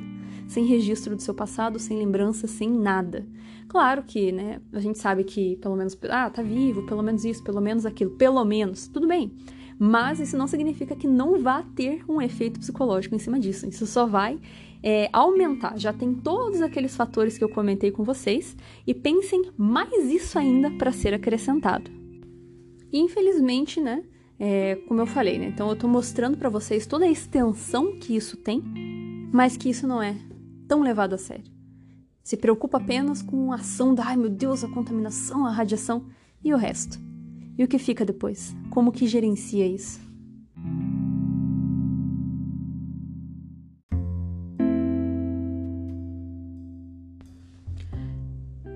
[0.47, 3.25] sem registro do seu passado, sem lembrança, sem nada.
[3.67, 7.43] Claro que, né, a gente sabe que pelo menos, ah, tá vivo, pelo menos isso,
[7.43, 9.31] pelo menos aquilo, pelo menos, tudo bem.
[9.79, 13.67] Mas isso não significa que não vá ter um efeito psicológico em cima disso.
[13.67, 14.39] Isso só vai
[14.83, 15.77] é, aumentar.
[15.79, 18.55] Já tem todos aqueles fatores que eu comentei com vocês
[18.85, 21.89] e pensem mais isso ainda para ser acrescentado.
[22.91, 24.03] Infelizmente, né?
[24.39, 25.47] É, como eu falei, né?
[25.47, 28.61] Então eu estou mostrando para vocês toda a extensão que isso tem,
[29.31, 30.17] mas que isso não é
[30.67, 31.45] tão levado a sério.
[32.23, 36.05] Se preocupa apenas com a ação da, ai meu Deus, a contaminação, a radiação
[36.43, 36.99] e o resto.
[37.57, 38.55] E o que fica depois?
[38.69, 40.01] Como que gerencia isso?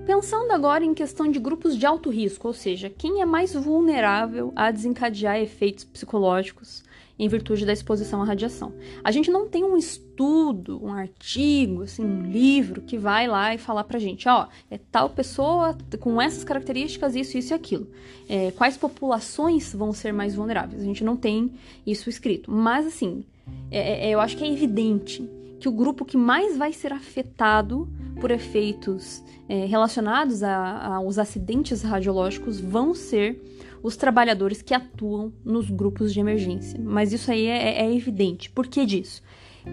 [0.06, 4.52] Pensando agora em questão de grupos de alto risco, ou seja, quem é mais vulnerável
[4.56, 6.82] a desencadear efeitos psicológicos
[7.18, 8.72] em virtude da exposição à radiação.
[9.02, 13.58] A gente não tem um estudo, um artigo, assim, um livro que vai lá e
[13.58, 17.88] falar pra gente, ó, é tal pessoa com essas características, isso, isso e aquilo.
[18.28, 20.80] É, quais populações vão ser mais vulneráveis?
[20.80, 21.50] A gente não tem
[21.86, 22.50] isso escrito.
[22.50, 23.24] Mas, assim,
[23.70, 25.28] é, é, eu acho que é evidente
[25.58, 27.88] que o grupo que mais vai ser afetado
[28.20, 33.40] por efeitos é, relacionados aos acidentes radiológicos vão ser
[33.82, 36.80] os trabalhadores que atuam nos grupos de emergência.
[36.82, 38.50] Mas isso aí é, é evidente.
[38.50, 39.22] Por que disso?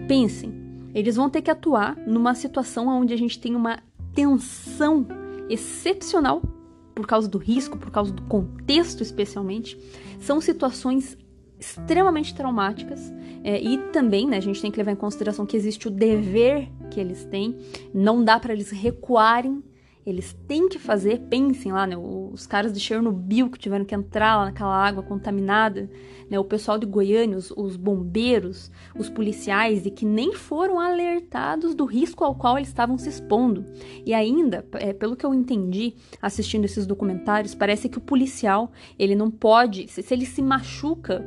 [0.06, 0.52] Pensem,
[0.94, 3.78] eles vão ter que atuar numa situação onde a gente tem uma
[4.14, 5.06] tensão
[5.48, 6.42] excepcional
[6.94, 9.78] por causa do risco, por causa do contexto especialmente.
[10.18, 11.16] São situações
[11.58, 13.12] extremamente traumáticas
[13.44, 16.68] é, e também né, a gente tem que levar em consideração que existe o dever
[16.90, 17.58] que eles têm,
[17.94, 19.62] não dá para eles recuarem
[20.06, 21.96] eles têm que fazer, pensem lá, né?
[21.96, 25.90] Os caras de Chernobyl que tiveram que entrar lá naquela água contaminada,
[26.30, 26.38] né?
[26.38, 31.84] O pessoal de Goiânia, os, os bombeiros, os policiais, e que nem foram alertados do
[31.84, 33.66] risco ao qual eles estavam se expondo.
[34.04, 39.16] E ainda, é, pelo que eu entendi assistindo esses documentários, parece que o policial, ele
[39.16, 41.24] não pode, se, se ele se machuca,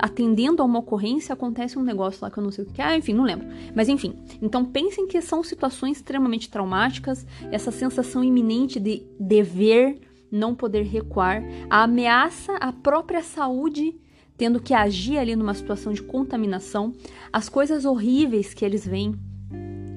[0.00, 2.84] atendendo a uma ocorrência, acontece um negócio lá que eu não sei o que é,
[2.84, 3.46] ah, enfim, não lembro.
[3.74, 10.54] Mas enfim, então pensem que são situações extremamente traumáticas, essa sensação iminente de dever, não
[10.54, 13.98] poder recuar, a ameaça à própria saúde
[14.36, 16.94] tendo que agir ali numa situação de contaminação,
[17.30, 19.14] as coisas horríveis que eles veem,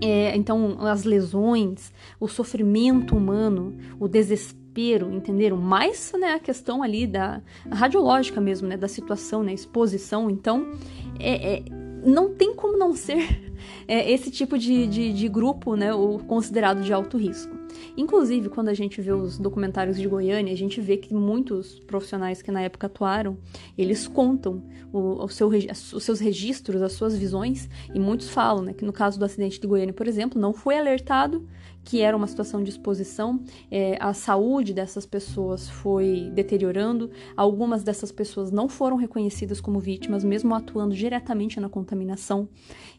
[0.01, 5.57] é, então as lesões, o sofrimento humano, o desespero desespero, entenderam?
[5.57, 10.29] Mais né, a questão ali da radiológica mesmo, né, da situação, né, exposição.
[10.29, 10.73] Então,
[11.19, 11.63] é, é,
[12.03, 13.53] não tem como não ser
[13.87, 17.63] é, esse tipo de, de, de grupo, né, o considerado de alto risco.
[17.97, 22.41] Inclusive, quando a gente vê os documentários de Goiânia, a gente vê que muitos profissionais
[22.41, 23.37] que na época atuaram,
[23.77, 28.73] eles contam o, o seu, os seus registros, as suas visões, e muitos falam né,
[28.73, 31.47] que no caso do acidente de Goiânia, por exemplo, não foi alertado
[31.83, 38.11] que era uma situação de exposição, é, a saúde dessas pessoas foi deteriorando, algumas dessas
[38.11, 42.47] pessoas não foram reconhecidas como vítimas, mesmo atuando diretamente na contaminação.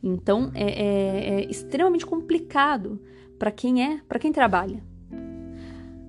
[0.03, 3.01] Então, é, é, é extremamente complicado
[3.38, 4.83] para quem é, para quem trabalha.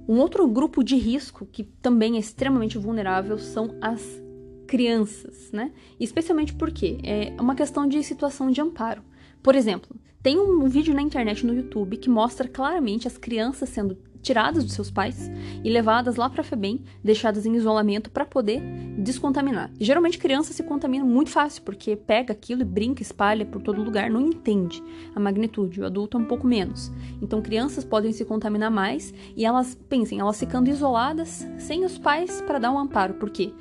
[0.08, 4.24] Um outro grupo de risco que também é extremamente vulnerável são as
[4.68, 5.72] crianças, né?
[6.00, 9.02] Especialmente porque é uma questão de situação de amparo.
[9.46, 13.96] Por exemplo, tem um vídeo na internet no YouTube que mostra claramente as crianças sendo
[14.24, 15.30] tiradas dos seus pais
[15.64, 18.60] e levadas lá para FEBEM, deixadas em isolamento para poder
[18.98, 19.70] descontaminar.
[19.80, 24.10] Geralmente criança se contamina muito fácil, porque pega aquilo e brinca, espalha por todo lugar,
[24.10, 24.82] não entende
[25.14, 26.92] a magnitude, o adulto é um pouco menos.
[27.22, 32.42] Então crianças podem se contaminar mais e elas, pensem, elas ficando isoladas sem os pais
[32.42, 33.14] para dar um amparo.
[33.14, 33.54] Por quê?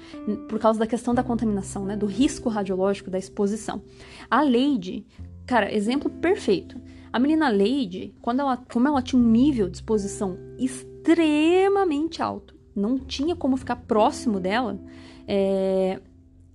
[0.49, 3.83] Por causa da questão da contaminação, né, do risco radiológico da exposição.
[4.31, 5.05] A Leide
[5.47, 6.81] Cara, exemplo perfeito.
[7.13, 12.99] A menina Lady, quando ela, como ela tinha um nível de exposição extremamente alto, não
[12.99, 14.81] tinha como ficar próximo dela,
[15.29, 16.01] é,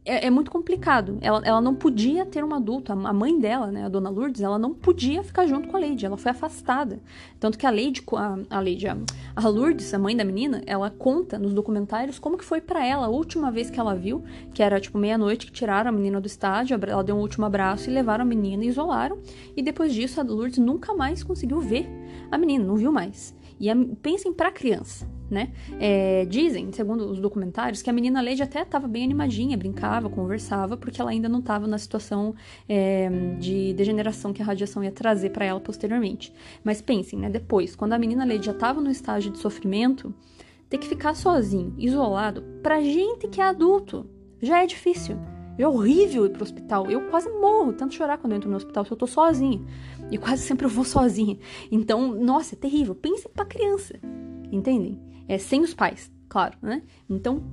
[0.06, 1.18] é, é, muito complicado.
[1.22, 2.92] Ela, ela não podia ter um adulto.
[2.92, 6.06] A mãe dela, né, a dona Lourdes, ela não podia ficar junto com a Lady.
[6.06, 7.00] Ela foi afastada.
[7.40, 8.98] Tanto que a Lady, a, a Lady, a,
[9.36, 13.06] a Lourdes, a mãe da menina, ela conta nos documentários como que foi para ela
[13.08, 16.28] a última vez que ela viu, que era tipo meia-noite que tiraram a menina do
[16.28, 19.20] estádio, ela deu um último abraço e levaram a menina e isolaram.
[19.56, 21.88] E depois disso, a Lourdes nunca mais conseguiu ver
[22.32, 23.36] a menina, não viu mais.
[23.60, 25.52] E a, pensem para criança né?
[25.80, 30.76] É, dizem, segundo os documentários, que a menina Lady até estava bem animadinha, brincava, conversava,
[30.76, 32.34] porque ela ainda não estava na situação
[32.68, 36.34] é, de degeneração que a radiação ia trazer para ela posteriormente.
[36.64, 37.30] Mas pensem, né?
[37.30, 40.14] Depois, quando a menina Lady já estava no estágio de sofrimento,
[40.70, 44.06] ter que ficar sozinho, isolado, pra gente que é adulto,
[44.42, 45.18] já é difícil.
[45.58, 46.90] É horrível ir pro hospital.
[46.90, 49.62] Eu quase morro, tanto chorar quando eu entro no hospital, se eu tô sozinha.
[50.10, 51.38] E quase sempre eu vou sozinha.
[51.70, 52.96] Então, nossa, é terrível.
[52.96, 54.00] Pensem pra criança.
[54.50, 54.98] Entendem?
[55.30, 56.82] É, sem os pais, claro, né?
[57.10, 57.44] Então,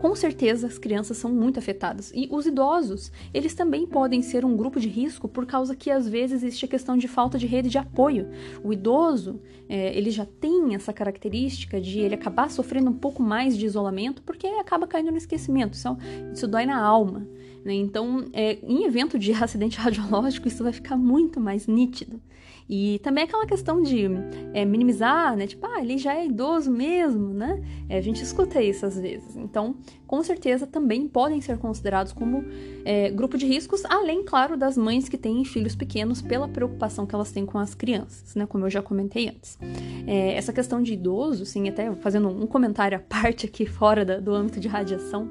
[0.00, 2.12] com certeza as crianças são muito afetadas.
[2.14, 6.08] E os idosos, eles também podem ser um grupo de risco por causa que às
[6.08, 8.28] vezes existe a questão de falta de rede de apoio.
[8.62, 13.56] O idoso, é, ele já tem essa característica de ele acabar sofrendo um pouco mais
[13.56, 15.74] de isolamento porque acaba caindo no esquecimento.
[15.74, 15.96] Isso,
[16.32, 17.26] isso dói na alma.
[17.64, 17.74] Né?
[17.74, 22.20] Então, é, em evento de acidente radiológico, isso vai ficar muito mais nítido.
[22.68, 24.06] E também aquela questão de
[24.52, 25.46] é, minimizar, né?
[25.46, 27.62] Tipo, ah, ele já é idoso mesmo, né?
[27.88, 29.36] É, a gente escuta isso às vezes.
[29.36, 29.76] Então,
[30.06, 32.44] com certeza também podem ser considerados como
[32.84, 37.14] é, grupo de riscos, além, claro, das mães que têm filhos pequenos pela preocupação que
[37.14, 38.46] elas têm com as crianças, né?
[38.46, 39.58] Como eu já comentei antes.
[40.06, 44.32] Essa questão de idoso, sim, até fazendo um comentário à parte aqui fora da, do
[44.34, 45.30] âmbito de radiação.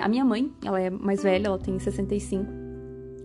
[0.00, 2.69] A minha mãe, ela é mais velha, ela tem 65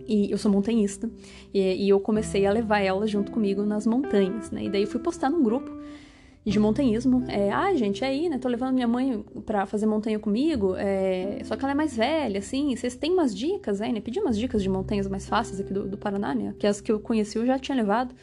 [0.08, 1.10] e eu sou montanhista.
[1.52, 4.64] E, e, eu comecei a levar ela junto comigo nas montanhas, né?
[4.64, 5.70] E daí fui postar num grupo
[6.44, 7.24] de montanhismo.
[7.28, 8.38] É, ah, gente, é aí, né?
[8.38, 10.76] Tô levando minha mãe pra fazer montanha comigo.
[10.76, 12.74] É, só que ela é mais velha, assim.
[12.76, 14.00] Vocês têm umas dicas aí, né?
[14.00, 16.54] Pedi umas dicas de montanhas mais fáceis aqui do, do Paraná, né?
[16.58, 18.14] Que as que eu conheci eu já tinha levado.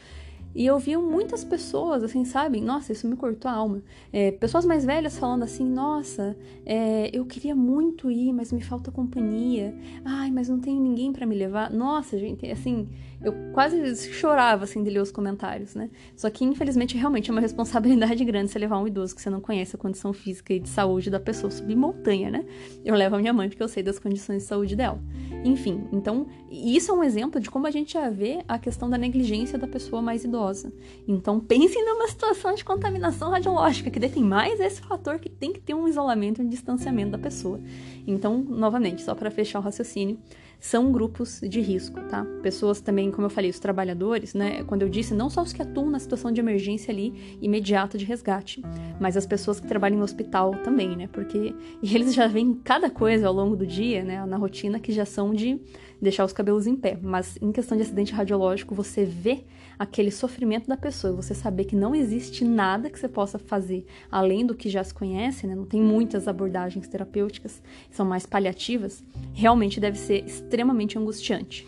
[0.56, 2.62] E eu via muitas pessoas, assim, sabem?
[2.62, 3.82] Nossa, isso me cortou a alma.
[4.12, 8.92] É, pessoas mais velhas falando assim: Nossa, é, eu queria muito ir, mas me falta
[8.92, 9.74] companhia.
[10.06, 11.72] Ai, mas não tenho ninguém para me levar.
[11.72, 12.88] Nossa, gente, assim,
[13.24, 15.90] eu quase chorava, assim, de ler os comentários, né?
[16.16, 19.40] Só que, infelizmente, realmente é uma responsabilidade grande você levar um idoso que você não
[19.40, 22.46] conhece a condição física e de saúde da pessoa subir montanha, né?
[22.84, 25.02] Eu levo a minha mãe porque eu sei das condições de saúde dela.
[25.44, 28.98] Enfim, então, isso é um exemplo de como a gente já vê a questão da
[28.98, 30.74] negligência da pessoa mais idosa.
[31.08, 35.60] Então, pensem numa situação de contaminação radiológica, que tem mais esse fator que tem que
[35.60, 37.60] ter um isolamento e um distanciamento da pessoa.
[38.06, 40.20] Então, novamente, só para fechar o raciocínio,
[40.64, 42.26] são grupos de risco, tá?
[42.42, 44.64] Pessoas também, como eu falei, os trabalhadores, né?
[44.64, 48.06] Quando eu disse, não só os que atuam na situação de emergência ali imediata de
[48.06, 48.64] resgate,
[48.98, 51.10] mas as pessoas que trabalham no hospital também, né?
[51.12, 54.26] Porque eles já veem cada coisa ao longo do dia, né?
[54.26, 55.60] Na rotina que já são de
[56.02, 56.98] deixar os cabelos em pé.
[57.02, 59.44] Mas em questão de acidente radiológico, você vê
[59.84, 64.46] aquele sofrimento da pessoa, você saber que não existe nada que você possa fazer além
[64.46, 65.54] do que já se conhece, né?
[65.56, 71.68] Não tem muitas abordagens terapêuticas, são mais paliativas, realmente deve ser extremamente angustiante.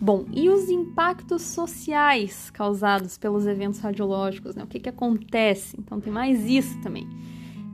[0.00, 4.64] Bom, e os impactos sociais causados pelos eventos radiológicos, né?
[4.64, 5.76] O que, que acontece?
[5.78, 7.06] Então tem mais isso também.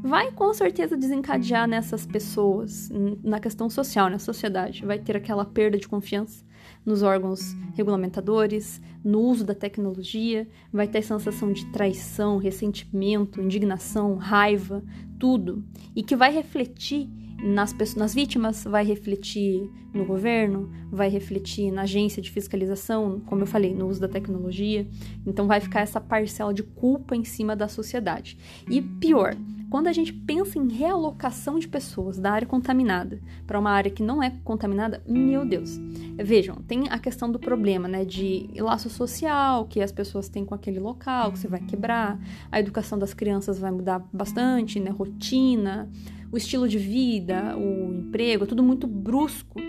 [0.03, 2.89] Vai com certeza desencadear nessas pessoas,
[3.23, 4.85] na questão social, na sociedade.
[4.87, 6.47] Vai ter aquela perda de confiança
[6.85, 14.83] nos órgãos regulamentadores, no uso da tecnologia, vai ter sensação de traição, ressentimento, indignação, raiva,
[15.19, 15.65] tudo.
[15.95, 17.09] E que vai refletir
[17.43, 23.43] nas, pessoas, nas vítimas, vai refletir no governo, vai refletir na agência de fiscalização, como
[23.43, 24.87] eu falei, no uso da tecnologia.
[25.27, 28.37] Então vai ficar essa parcela de culpa em cima da sociedade.
[28.69, 29.37] E pior,
[29.71, 34.03] quando a gente pensa em realocação de pessoas da área contaminada para uma área que
[34.03, 35.79] não é contaminada, meu Deus.
[36.17, 40.55] Vejam, tem a questão do problema, né, de laço social que as pessoas têm com
[40.55, 42.19] aquele local, que você vai quebrar,
[42.51, 45.89] a educação das crianças vai mudar bastante, né, rotina,
[46.33, 49.61] o estilo de vida, o emprego, é tudo muito brusco.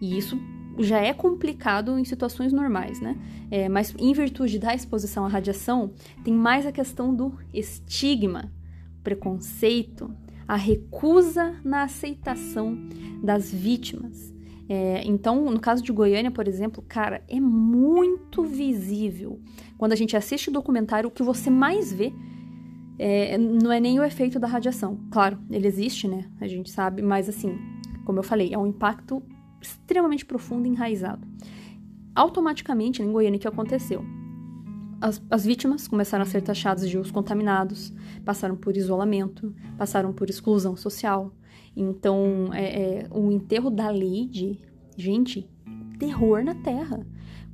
[0.00, 0.38] E isso
[0.78, 3.16] já é complicado em situações normais, né?
[3.50, 5.92] É, mas em virtude da exposição à radiação,
[6.22, 8.52] tem mais a questão do estigma,
[9.06, 10.10] preconceito,
[10.48, 12.76] a recusa na aceitação
[13.22, 14.34] das vítimas.
[14.68, 19.38] É, então, no caso de Goiânia, por exemplo, cara, é muito visível.
[19.78, 22.12] Quando a gente assiste o documentário, o que você mais vê
[22.98, 24.98] é, não é nem o efeito da radiação.
[25.08, 26.28] Claro, ele existe, né?
[26.40, 27.56] A gente sabe, mas assim,
[28.04, 29.22] como eu falei, é um impacto
[29.62, 31.24] extremamente profundo e enraizado.
[32.12, 34.04] Automaticamente, em Goiânia, o que aconteceu?
[35.00, 37.92] As, as, vítimas começaram a ser taxadas de os contaminados,
[38.24, 41.32] passaram por isolamento, passaram por exclusão social.
[41.76, 44.58] Então, é, é, o enterro da Leide,
[44.96, 45.46] gente,
[45.98, 47.06] terror na terra.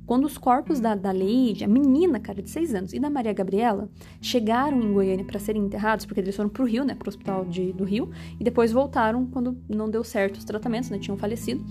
[0.05, 3.31] Quando os corpos da, da Leide, a menina, cara, de 6 anos, e da Maria
[3.33, 3.89] Gabriela
[4.21, 7.71] chegaram em Goiânia para serem enterrados, porque eles foram pro Rio, né, pro hospital de,
[7.73, 11.63] do Rio, e depois voltaram quando não deu certo os tratamentos, né, tinham falecido.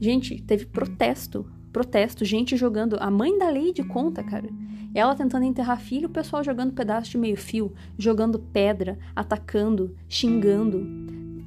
[0.00, 2.96] Gente, teve protesto, protesto, gente jogando.
[3.00, 4.48] A mãe da Leide conta, cara.
[4.94, 10.86] Ela tentando enterrar filho, o pessoal jogando pedaço de meio fio, jogando pedra, atacando, xingando.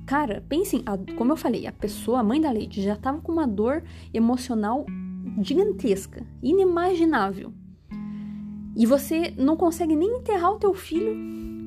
[0.05, 0.84] Cara, pensem,
[1.17, 4.86] como eu falei, a pessoa, a mãe da Leide, já tava com uma dor emocional
[5.41, 7.53] gigantesca, inimaginável.
[8.75, 11.15] E você não consegue nem enterrar o teu filho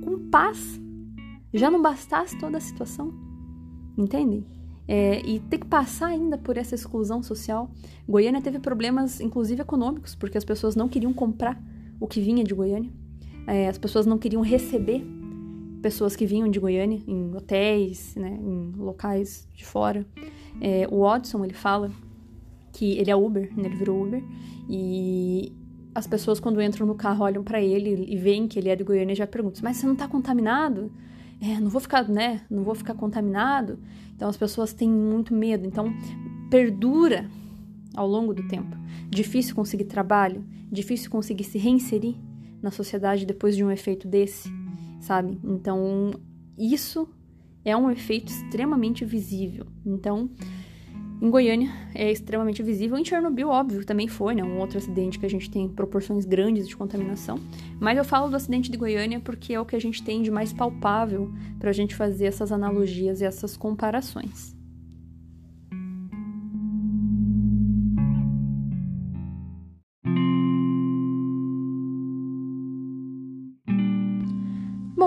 [0.05, 0.79] com paz.
[1.53, 3.13] Já não bastasse toda a situação?
[3.97, 4.45] Entendem?
[4.93, 7.71] É, e ter que passar ainda por essa exclusão social.
[8.09, 11.63] Goiânia teve problemas, inclusive econômicos, porque as pessoas não queriam comprar
[12.01, 12.91] o que vinha de Goiânia.
[13.47, 15.07] É, as pessoas não queriam receber
[15.81, 20.05] pessoas que vinham de Goiânia em hotéis, né, em locais de fora.
[20.61, 21.93] É, o Odson ele fala
[22.73, 23.67] que ele é Uber, né?
[23.67, 24.25] ele virou Uber,
[24.69, 25.53] e
[25.95, 28.83] as pessoas quando entram no carro olham para ele e veem que ele é de
[28.83, 30.91] Goiânia e já perguntam: mas você não tá contaminado?
[31.41, 32.43] É, não vou ficar, né?
[32.51, 33.79] Não vou ficar contaminado.
[34.15, 35.67] Então as pessoas têm muito medo.
[35.67, 35.93] Então
[36.51, 37.31] perdura
[37.95, 38.77] ao longo do tempo.
[39.09, 42.17] Difícil conseguir trabalho, difícil conseguir se reinserir
[42.63, 44.51] na sociedade depois de um efeito desse,
[45.01, 45.41] sabe?
[45.43, 46.13] Então
[46.59, 47.09] isso
[47.65, 49.67] é um efeito extremamente visível.
[49.85, 50.31] Então
[51.21, 52.97] em Goiânia é extremamente visível.
[52.97, 54.43] Em Chernobyl, óbvio, também foi, né?
[54.43, 57.39] Um outro acidente que a gente tem proporções grandes de contaminação.
[57.79, 60.31] Mas eu falo do acidente de Goiânia porque é o que a gente tem de
[60.31, 64.60] mais palpável para a gente fazer essas analogias e essas comparações.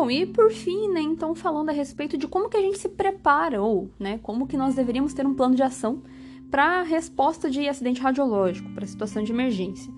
[0.03, 2.89] Bom, e por fim, né, então falando a respeito de como que a gente se
[2.89, 6.03] prepara ou, né, como que nós deveríamos ter um plano de ação
[6.51, 9.93] para resposta de acidente radiológico, para situação de emergência.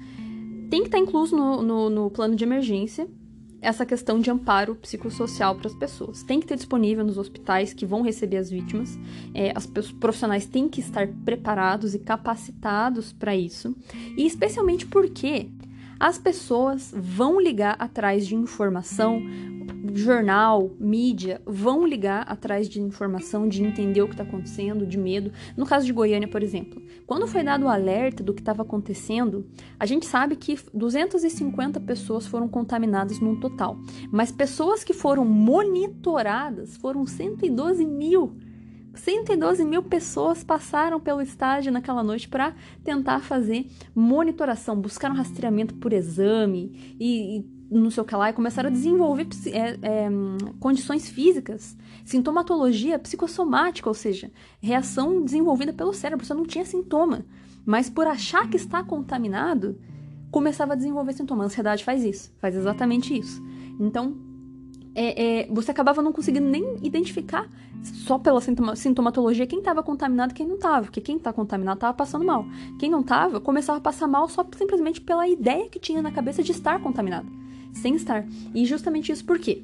[0.69, 3.07] Tem que estar tá incluso no, no, no plano de emergência
[3.59, 6.21] essa questão de amparo psicossocial para as pessoas.
[6.21, 8.99] Tem que ter disponível nos hospitais que vão receber as vítimas.
[9.33, 13.75] É, as profissionais têm que estar preparados e capacitados para isso.
[14.15, 15.49] E especialmente porque
[15.99, 19.21] as pessoas vão ligar atrás de informação,
[19.93, 25.31] jornal, mídia, vão ligar atrás de informação, de entender o que está acontecendo, de medo.
[25.55, 29.45] No caso de Goiânia, por exemplo, quando foi dado o alerta do que estava acontecendo,
[29.79, 33.77] a gente sabe que 250 pessoas foram contaminadas num total,
[34.11, 38.37] mas pessoas que foram monitoradas foram 112 mil.
[38.95, 45.75] 112 mil pessoas passaram pelo estádio naquela noite para tentar fazer monitoração, buscar um rastreamento
[45.75, 50.09] por exame e, e não sei o que lá, e começaram a desenvolver é, é,
[50.59, 56.25] condições físicas, sintomatologia psicossomática, ou seja, reação desenvolvida pelo cérebro.
[56.25, 57.25] Você não tinha sintoma,
[57.65, 59.77] mas por achar que está contaminado,
[60.31, 61.43] começava a desenvolver sintoma.
[61.43, 63.41] A ansiedade faz isso, faz exatamente isso.
[63.79, 64.15] Então,
[64.93, 67.49] é, é, você acabava não conseguindo nem identificar
[67.83, 68.39] só pela
[68.75, 70.85] sintomatologia quem estava contaminado e quem não estava.
[70.85, 72.45] Porque quem está contaminado estava passando mal.
[72.79, 76.41] Quem não estava começava a passar mal só simplesmente pela ideia que tinha na cabeça
[76.41, 77.27] de estar contaminado,
[77.75, 78.25] sem estar.
[78.53, 79.63] E justamente isso por quê?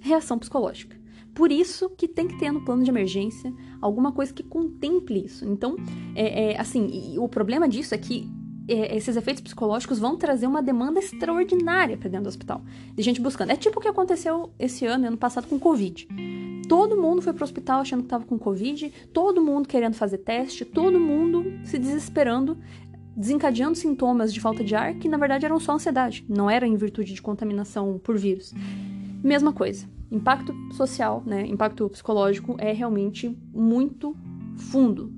[0.00, 0.96] Reação psicológica.
[1.34, 5.44] Por isso que tem que ter no plano de emergência alguma coisa que contemple isso.
[5.44, 5.76] Então,
[6.14, 8.26] é, é assim, o problema disso é que
[8.68, 12.62] é, esses efeitos psicológicos vão trazer uma demanda extraordinária para dentro do hospital.
[12.94, 13.50] De gente buscando.
[13.50, 16.08] É tipo o que aconteceu esse ano, ano passado, com o Covid.
[16.68, 20.64] Todo mundo foi pro hospital achando que estava com Covid, todo mundo querendo fazer teste,
[20.64, 22.58] todo mundo se desesperando,
[23.16, 26.76] desencadeando sintomas de falta de ar que na verdade eram só ansiedade, não era em
[26.76, 28.52] virtude de contaminação por vírus.
[29.24, 29.88] Mesma coisa.
[30.10, 34.14] Impacto social, né, impacto psicológico é realmente muito
[34.56, 35.12] fundo.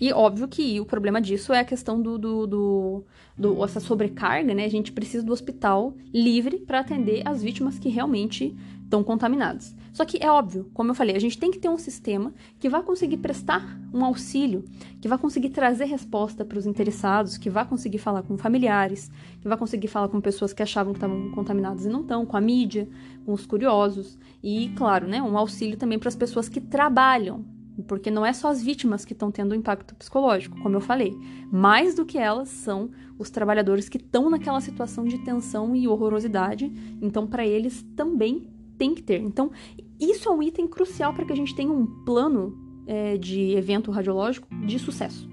[0.00, 3.04] E óbvio que o problema disso é a questão do, do, do,
[3.38, 4.64] do essa sobrecarga, né?
[4.64, 8.52] A gente precisa do hospital livre para atender as vítimas que realmente
[8.82, 9.76] estão contaminadas.
[9.92, 12.68] Só que é óbvio, como eu falei, a gente tem que ter um sistema que
[12.68, 14.64] vai conseguir prestar um auxílio,
[15.00, 19.46] que vai conseguir trazer resposta para os interessados, que vai conseguir falar com familiares, que
[19.46, 22.40] vai conseguir falar com pessoas que achavam que estavam contaminadas e não estão, com a
[22.40, 22.88] mídia,
[23.26, 27.44] com os curiosos e, claro, né, um auxílio também para as pessoas que trabalham
[27.86, 31.16] porque não é só as vítimas que estão tendo impacto psicológico, como eu falei.
[31.50, 36.70] Mais do que elas são os trabalhadores que estão naquela situação de tensão e horrorosidade.
[37.00, 38.46] Então, para eles também
[38.82, 39.20] tem que ter.
[39.20, 39.52] Então,
[40.00, 43.92] isso é um item crucial para que a gente tenha um plano é, de evento
[43.92, 45.28] radiológico de sucesso,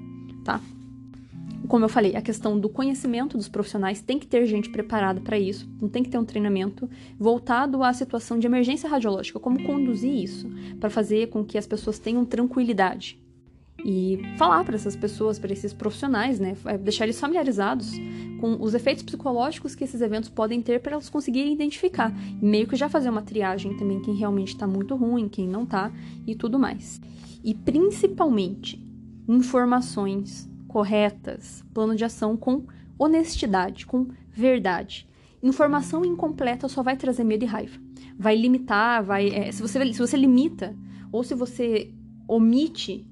[0.46, 0.62] tá?
[1.68, 5.38] como eu falei, a questão do conhecimento dos profissionais tem que ter gente preparada para
[5.38, 10.12] isso, não tem que ter um treinamento voltado à situação de emergência radiológica, como conduzir
[10.12, 13.22] isso, para fazer com que as pessoas tenham tranquilidade.
[13.86, 17.92] E falar para essas pessoas, para esses profissionais, né, é deixar eles familiarizados
[18.40, 22.14] com os efeitos psicológicos que esses eventos podem ter para elas conseguirem identificar.
[22.42, 25.64] E meio que já fazer uma triagem também, quem realmente está muito ruim, quem não
[25.64, 25.92] está
[26.26, 27.02] e tudo mais.
[27.44, 28.82] E principalmente,
[29.28, 32.66] informações corretas, plano de ação com
[32.98, 35.08] honestidade, com verdade.
[35.42, 37.80] Informação incompleta só vai trazer medo e raiva.
[38.18, 39.30] Vai limitar, vai.
[39.30, 40.76] É, se, você, se você limita,
[41.12, 41.94] ou se você
[42.28, 43.09] omite,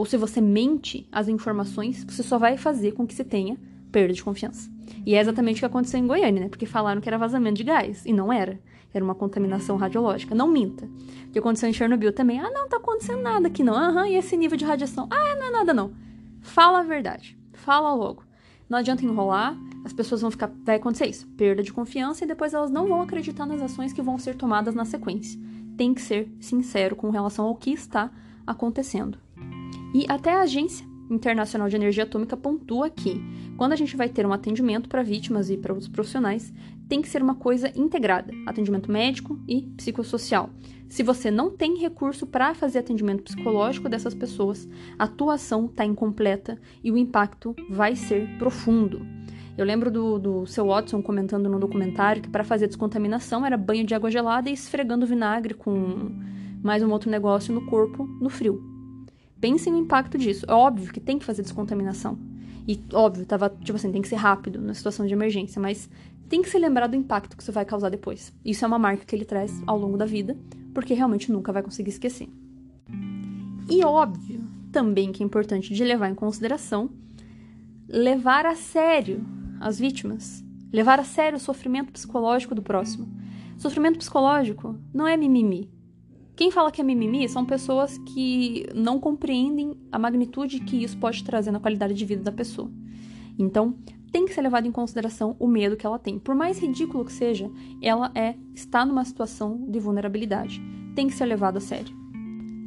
[0.00, 3.58] ou se você mente as informações, você só vai fazer com que você tenha
[3.92, 4.70] perda de confiança.
[5.04, 6.48] E é exatamente o que aconteceu em Goiânia, né?
[6.48, 8.06] Porque falaram que era vazamento de gás.
[8.06, 8.58] E não era.
[8.94, 10.34] Era uma contaminação radiológica.
[10.34, 10.86] Não minta.
[10.86, 12.40] O que aconteceu em Chernobyl também.
[12.40, 13.74] Ah, não, tá acontecendo nada aqui não.
[13.74, 15.06] Aham, e esse nível de radiação?
[15.10, 15.92] Ah, não é nada não.
[16.40, 17.38] Fala a verdade.
[17.52, 18.22] Fala logo.
[18.70, 20.50] Não adianta enrolar, as pessoas vão ficar.
[20.64, 21.28] Vai acontecer isso.
[21.36, 24.74] Perda de confiança e depois elas não vão acreditar nas ações que vão ser tomadas
[24.74, 25.38] na sequência.
[25.76, 28.10] Tem que ser sincero com relação ao que está
[28.46, 29.18] acontecendo.
[29.92, 33.20] E até a Agência Internacional de Energia Atômica pontua que,
[33.56, 36.52] quando a gente vai ter um atendimento para vítimas e para os profissionais,
[36.88, 40.50] tem que ser uma coisa integrada: atendimento médico e psicossocial.
[40.88, 44.68] Se você não tem recurso para fazer atendimento psicológico dessas pessoas,
[44.98, 49.04] a atuação está incompleta e o impacto vai ser profundo.
[49.58, 53.84] Eu lembro do, do seu Watson comentando no documentário que para fazer descontaminação era banho
[53.84, 56.12] de água gelada e esfregando vinagre com
[56.62, 58.69] mais um outro negócio no corpo no frio.
[59.40, 60.44] Pensem no impacto disso.
[60.48, 62.18] É óbvio que tem que fazer descontaminação.
[62.68, 65.88] E óbvio, tava, tipo assim, tem que ser rápido na situação de emergência, mas
[66.28, 68.32] tem que se lembrar do impacto que isso vai causar depois.
[68.44, 70.36] Isso é uma marca que ele traz ao longo da vida,
[70.74, 72.28] porque realmente nunca vai conseguir esquecer.
[73.68, 76.90] E óbvio, também que é importante de levar em consideração
[77.92, 79.26] levar a sério
[79.58, 83.08] as vítimas, levar a sério o sofrimento psicológico do próximo.
[83.58, 85.68] Sofrimento psicológico não é mimimi.
[86.40, 91.22] Quem fala que é mimimi são pessoas que não compreendem a magnitude que isso pode
[91.22, 92.70] trazer na qualidade de vida da pessoa.
[93.38, 93.74] Então,
[94.10, 96.18] tem que ser levado em consideração o medo que ela tem.
[96.18, 97.50] Por mais ridículo que seja,
[97.82, 100.62] ela é está numa situação de vulnerabilidade.
[100.94, 101.94] Tem que ser levado a sério.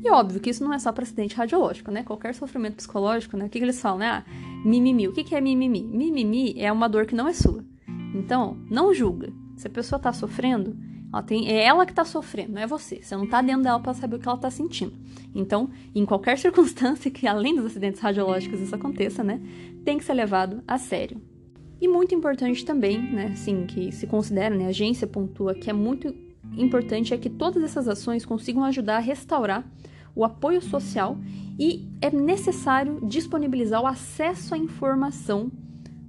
[0.06, 2.04] E óbvio que isso não é só para acidente radiológico, né?
[2.04, 3.46] Qualquer sofrimento psicológico, né?
[3.46, 4.08] O que, que eles falam, né?
[4.08, 4.24] Ah,
[4.64, 5.08] mimimi.
[5.08, 5.82] O que, que é mimimi?
[5.82, 7.66] Mimimi é uma dor que não é sua.
[8.14, 9.34] Então, não julga.
[9.58, 10.78] Se a pessoa tá sofrendo,
[11.14, 13.00] ela tem, é ela que tá sofrendo, não é você.
[13.00, 14.94] Você não tá dentro dela para saber o que ela tá sentindo.
[15.36, 19.40] Então, em qualquer circunstância que além dos acidentes radiológicos isso aconteça, né,
[19.86, 21.22] tem que ser levado a sério.
[21.80, 25.74] E muito importante também, né, assim, que se considera, né, a agência pontua que é
[25.74, 26.16] muito
[26.58, 29.64] importante é que todas essas ações consigam ajudar a restaurar
[30.16, 31.18] o apoio social
[31.60, 35.52] e é necessário disponibilizar o acesso à informação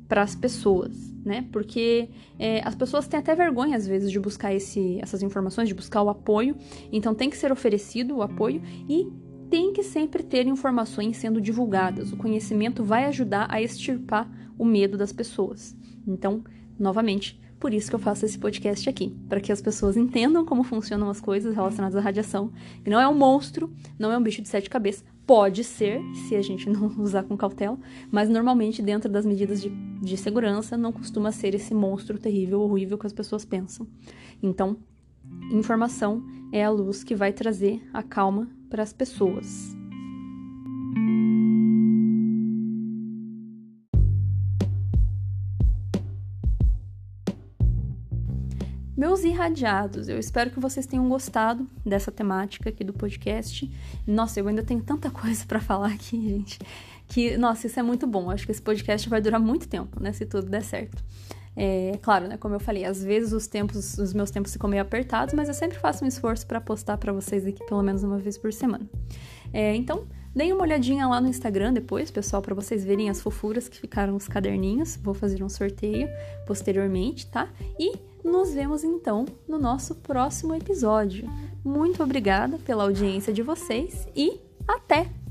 [0.08, 1.46] para as pessoas né?
[1.50, 2.08] Porque
[2.38, 6.02] é, as pessoas têm até vergonha, às vezes, de buscar esse, essas informações, de buscar
[6.02, 6.56] o apoio.
[6.92, 9.08] Então, tem que ser oferecido o apoio e
[9.48, 12.12] tem que sempre ter informações sendo divulgadas.
[12.12, 15.76] O conhecimento vai ajudar a extirpar o medo das pessoas.
[16.06, 16.42] Então,
[16.78, 20.62] novamente, Por isso que eu faço esse podcast aqui, para que as pessoas entendam como
[20.62, 22.52] funcionam as coisas relacionadas à radiação.
[22.84, 25.02] E não é um monstro, não é um bicho de sete cabeças.
[25.26, 27.78] Pode ser, se a gente não usar com cautela,
[28.10, 32.98] mas normalmente dentro das medidas de, de segurança não costuma ser esse monstro terrível, horrível
[32.98, 33.86] que as pessoas pensam.
[34.42, 34.76] Então,
[35.50, 36.22] informação
[36.52, 39.73] é a luz que vai trazer a calma para as pessoas.
[48.96, 53.68] Meus irradiados, eu espero que vocês tenham gostado dessa temática aqui do podcast.
[54.06, 56.60] Nossa, eu ainda tenho tanta coisa para falar aqui, gente,
[57.08, 58.30] que, nossa, isso é muito bom.
[58.30, 61.02] Acho que esse podcast vai durar muito tempo, né, se tudo der certo.
[61.56, 64.82] É claro, né, como eu falei, às vezes os tempos, os meus tempos ficam meio
[64.82, 68.18] apertados, mas eu sempre faço um esforço para postar para vocês aqui pelo menos uma
[68.18, 68.88] vez por semana.
[69.52, 73.68] É, então, deem uma olhadinha lá no Instagram depois, pessoal, para vocês verem as fofuras
[73.68, 74.96] que ficaram os caderninhos.
[74.96, 76.08] Vou fazer um sorteio
[76.46, 77.48] posteriormente, tá?
[77.78, 81.28] E nos vemos então no nosso próximo episódio.
[81.64, 85.23] Muito obrigada pela audiência de vocês e até!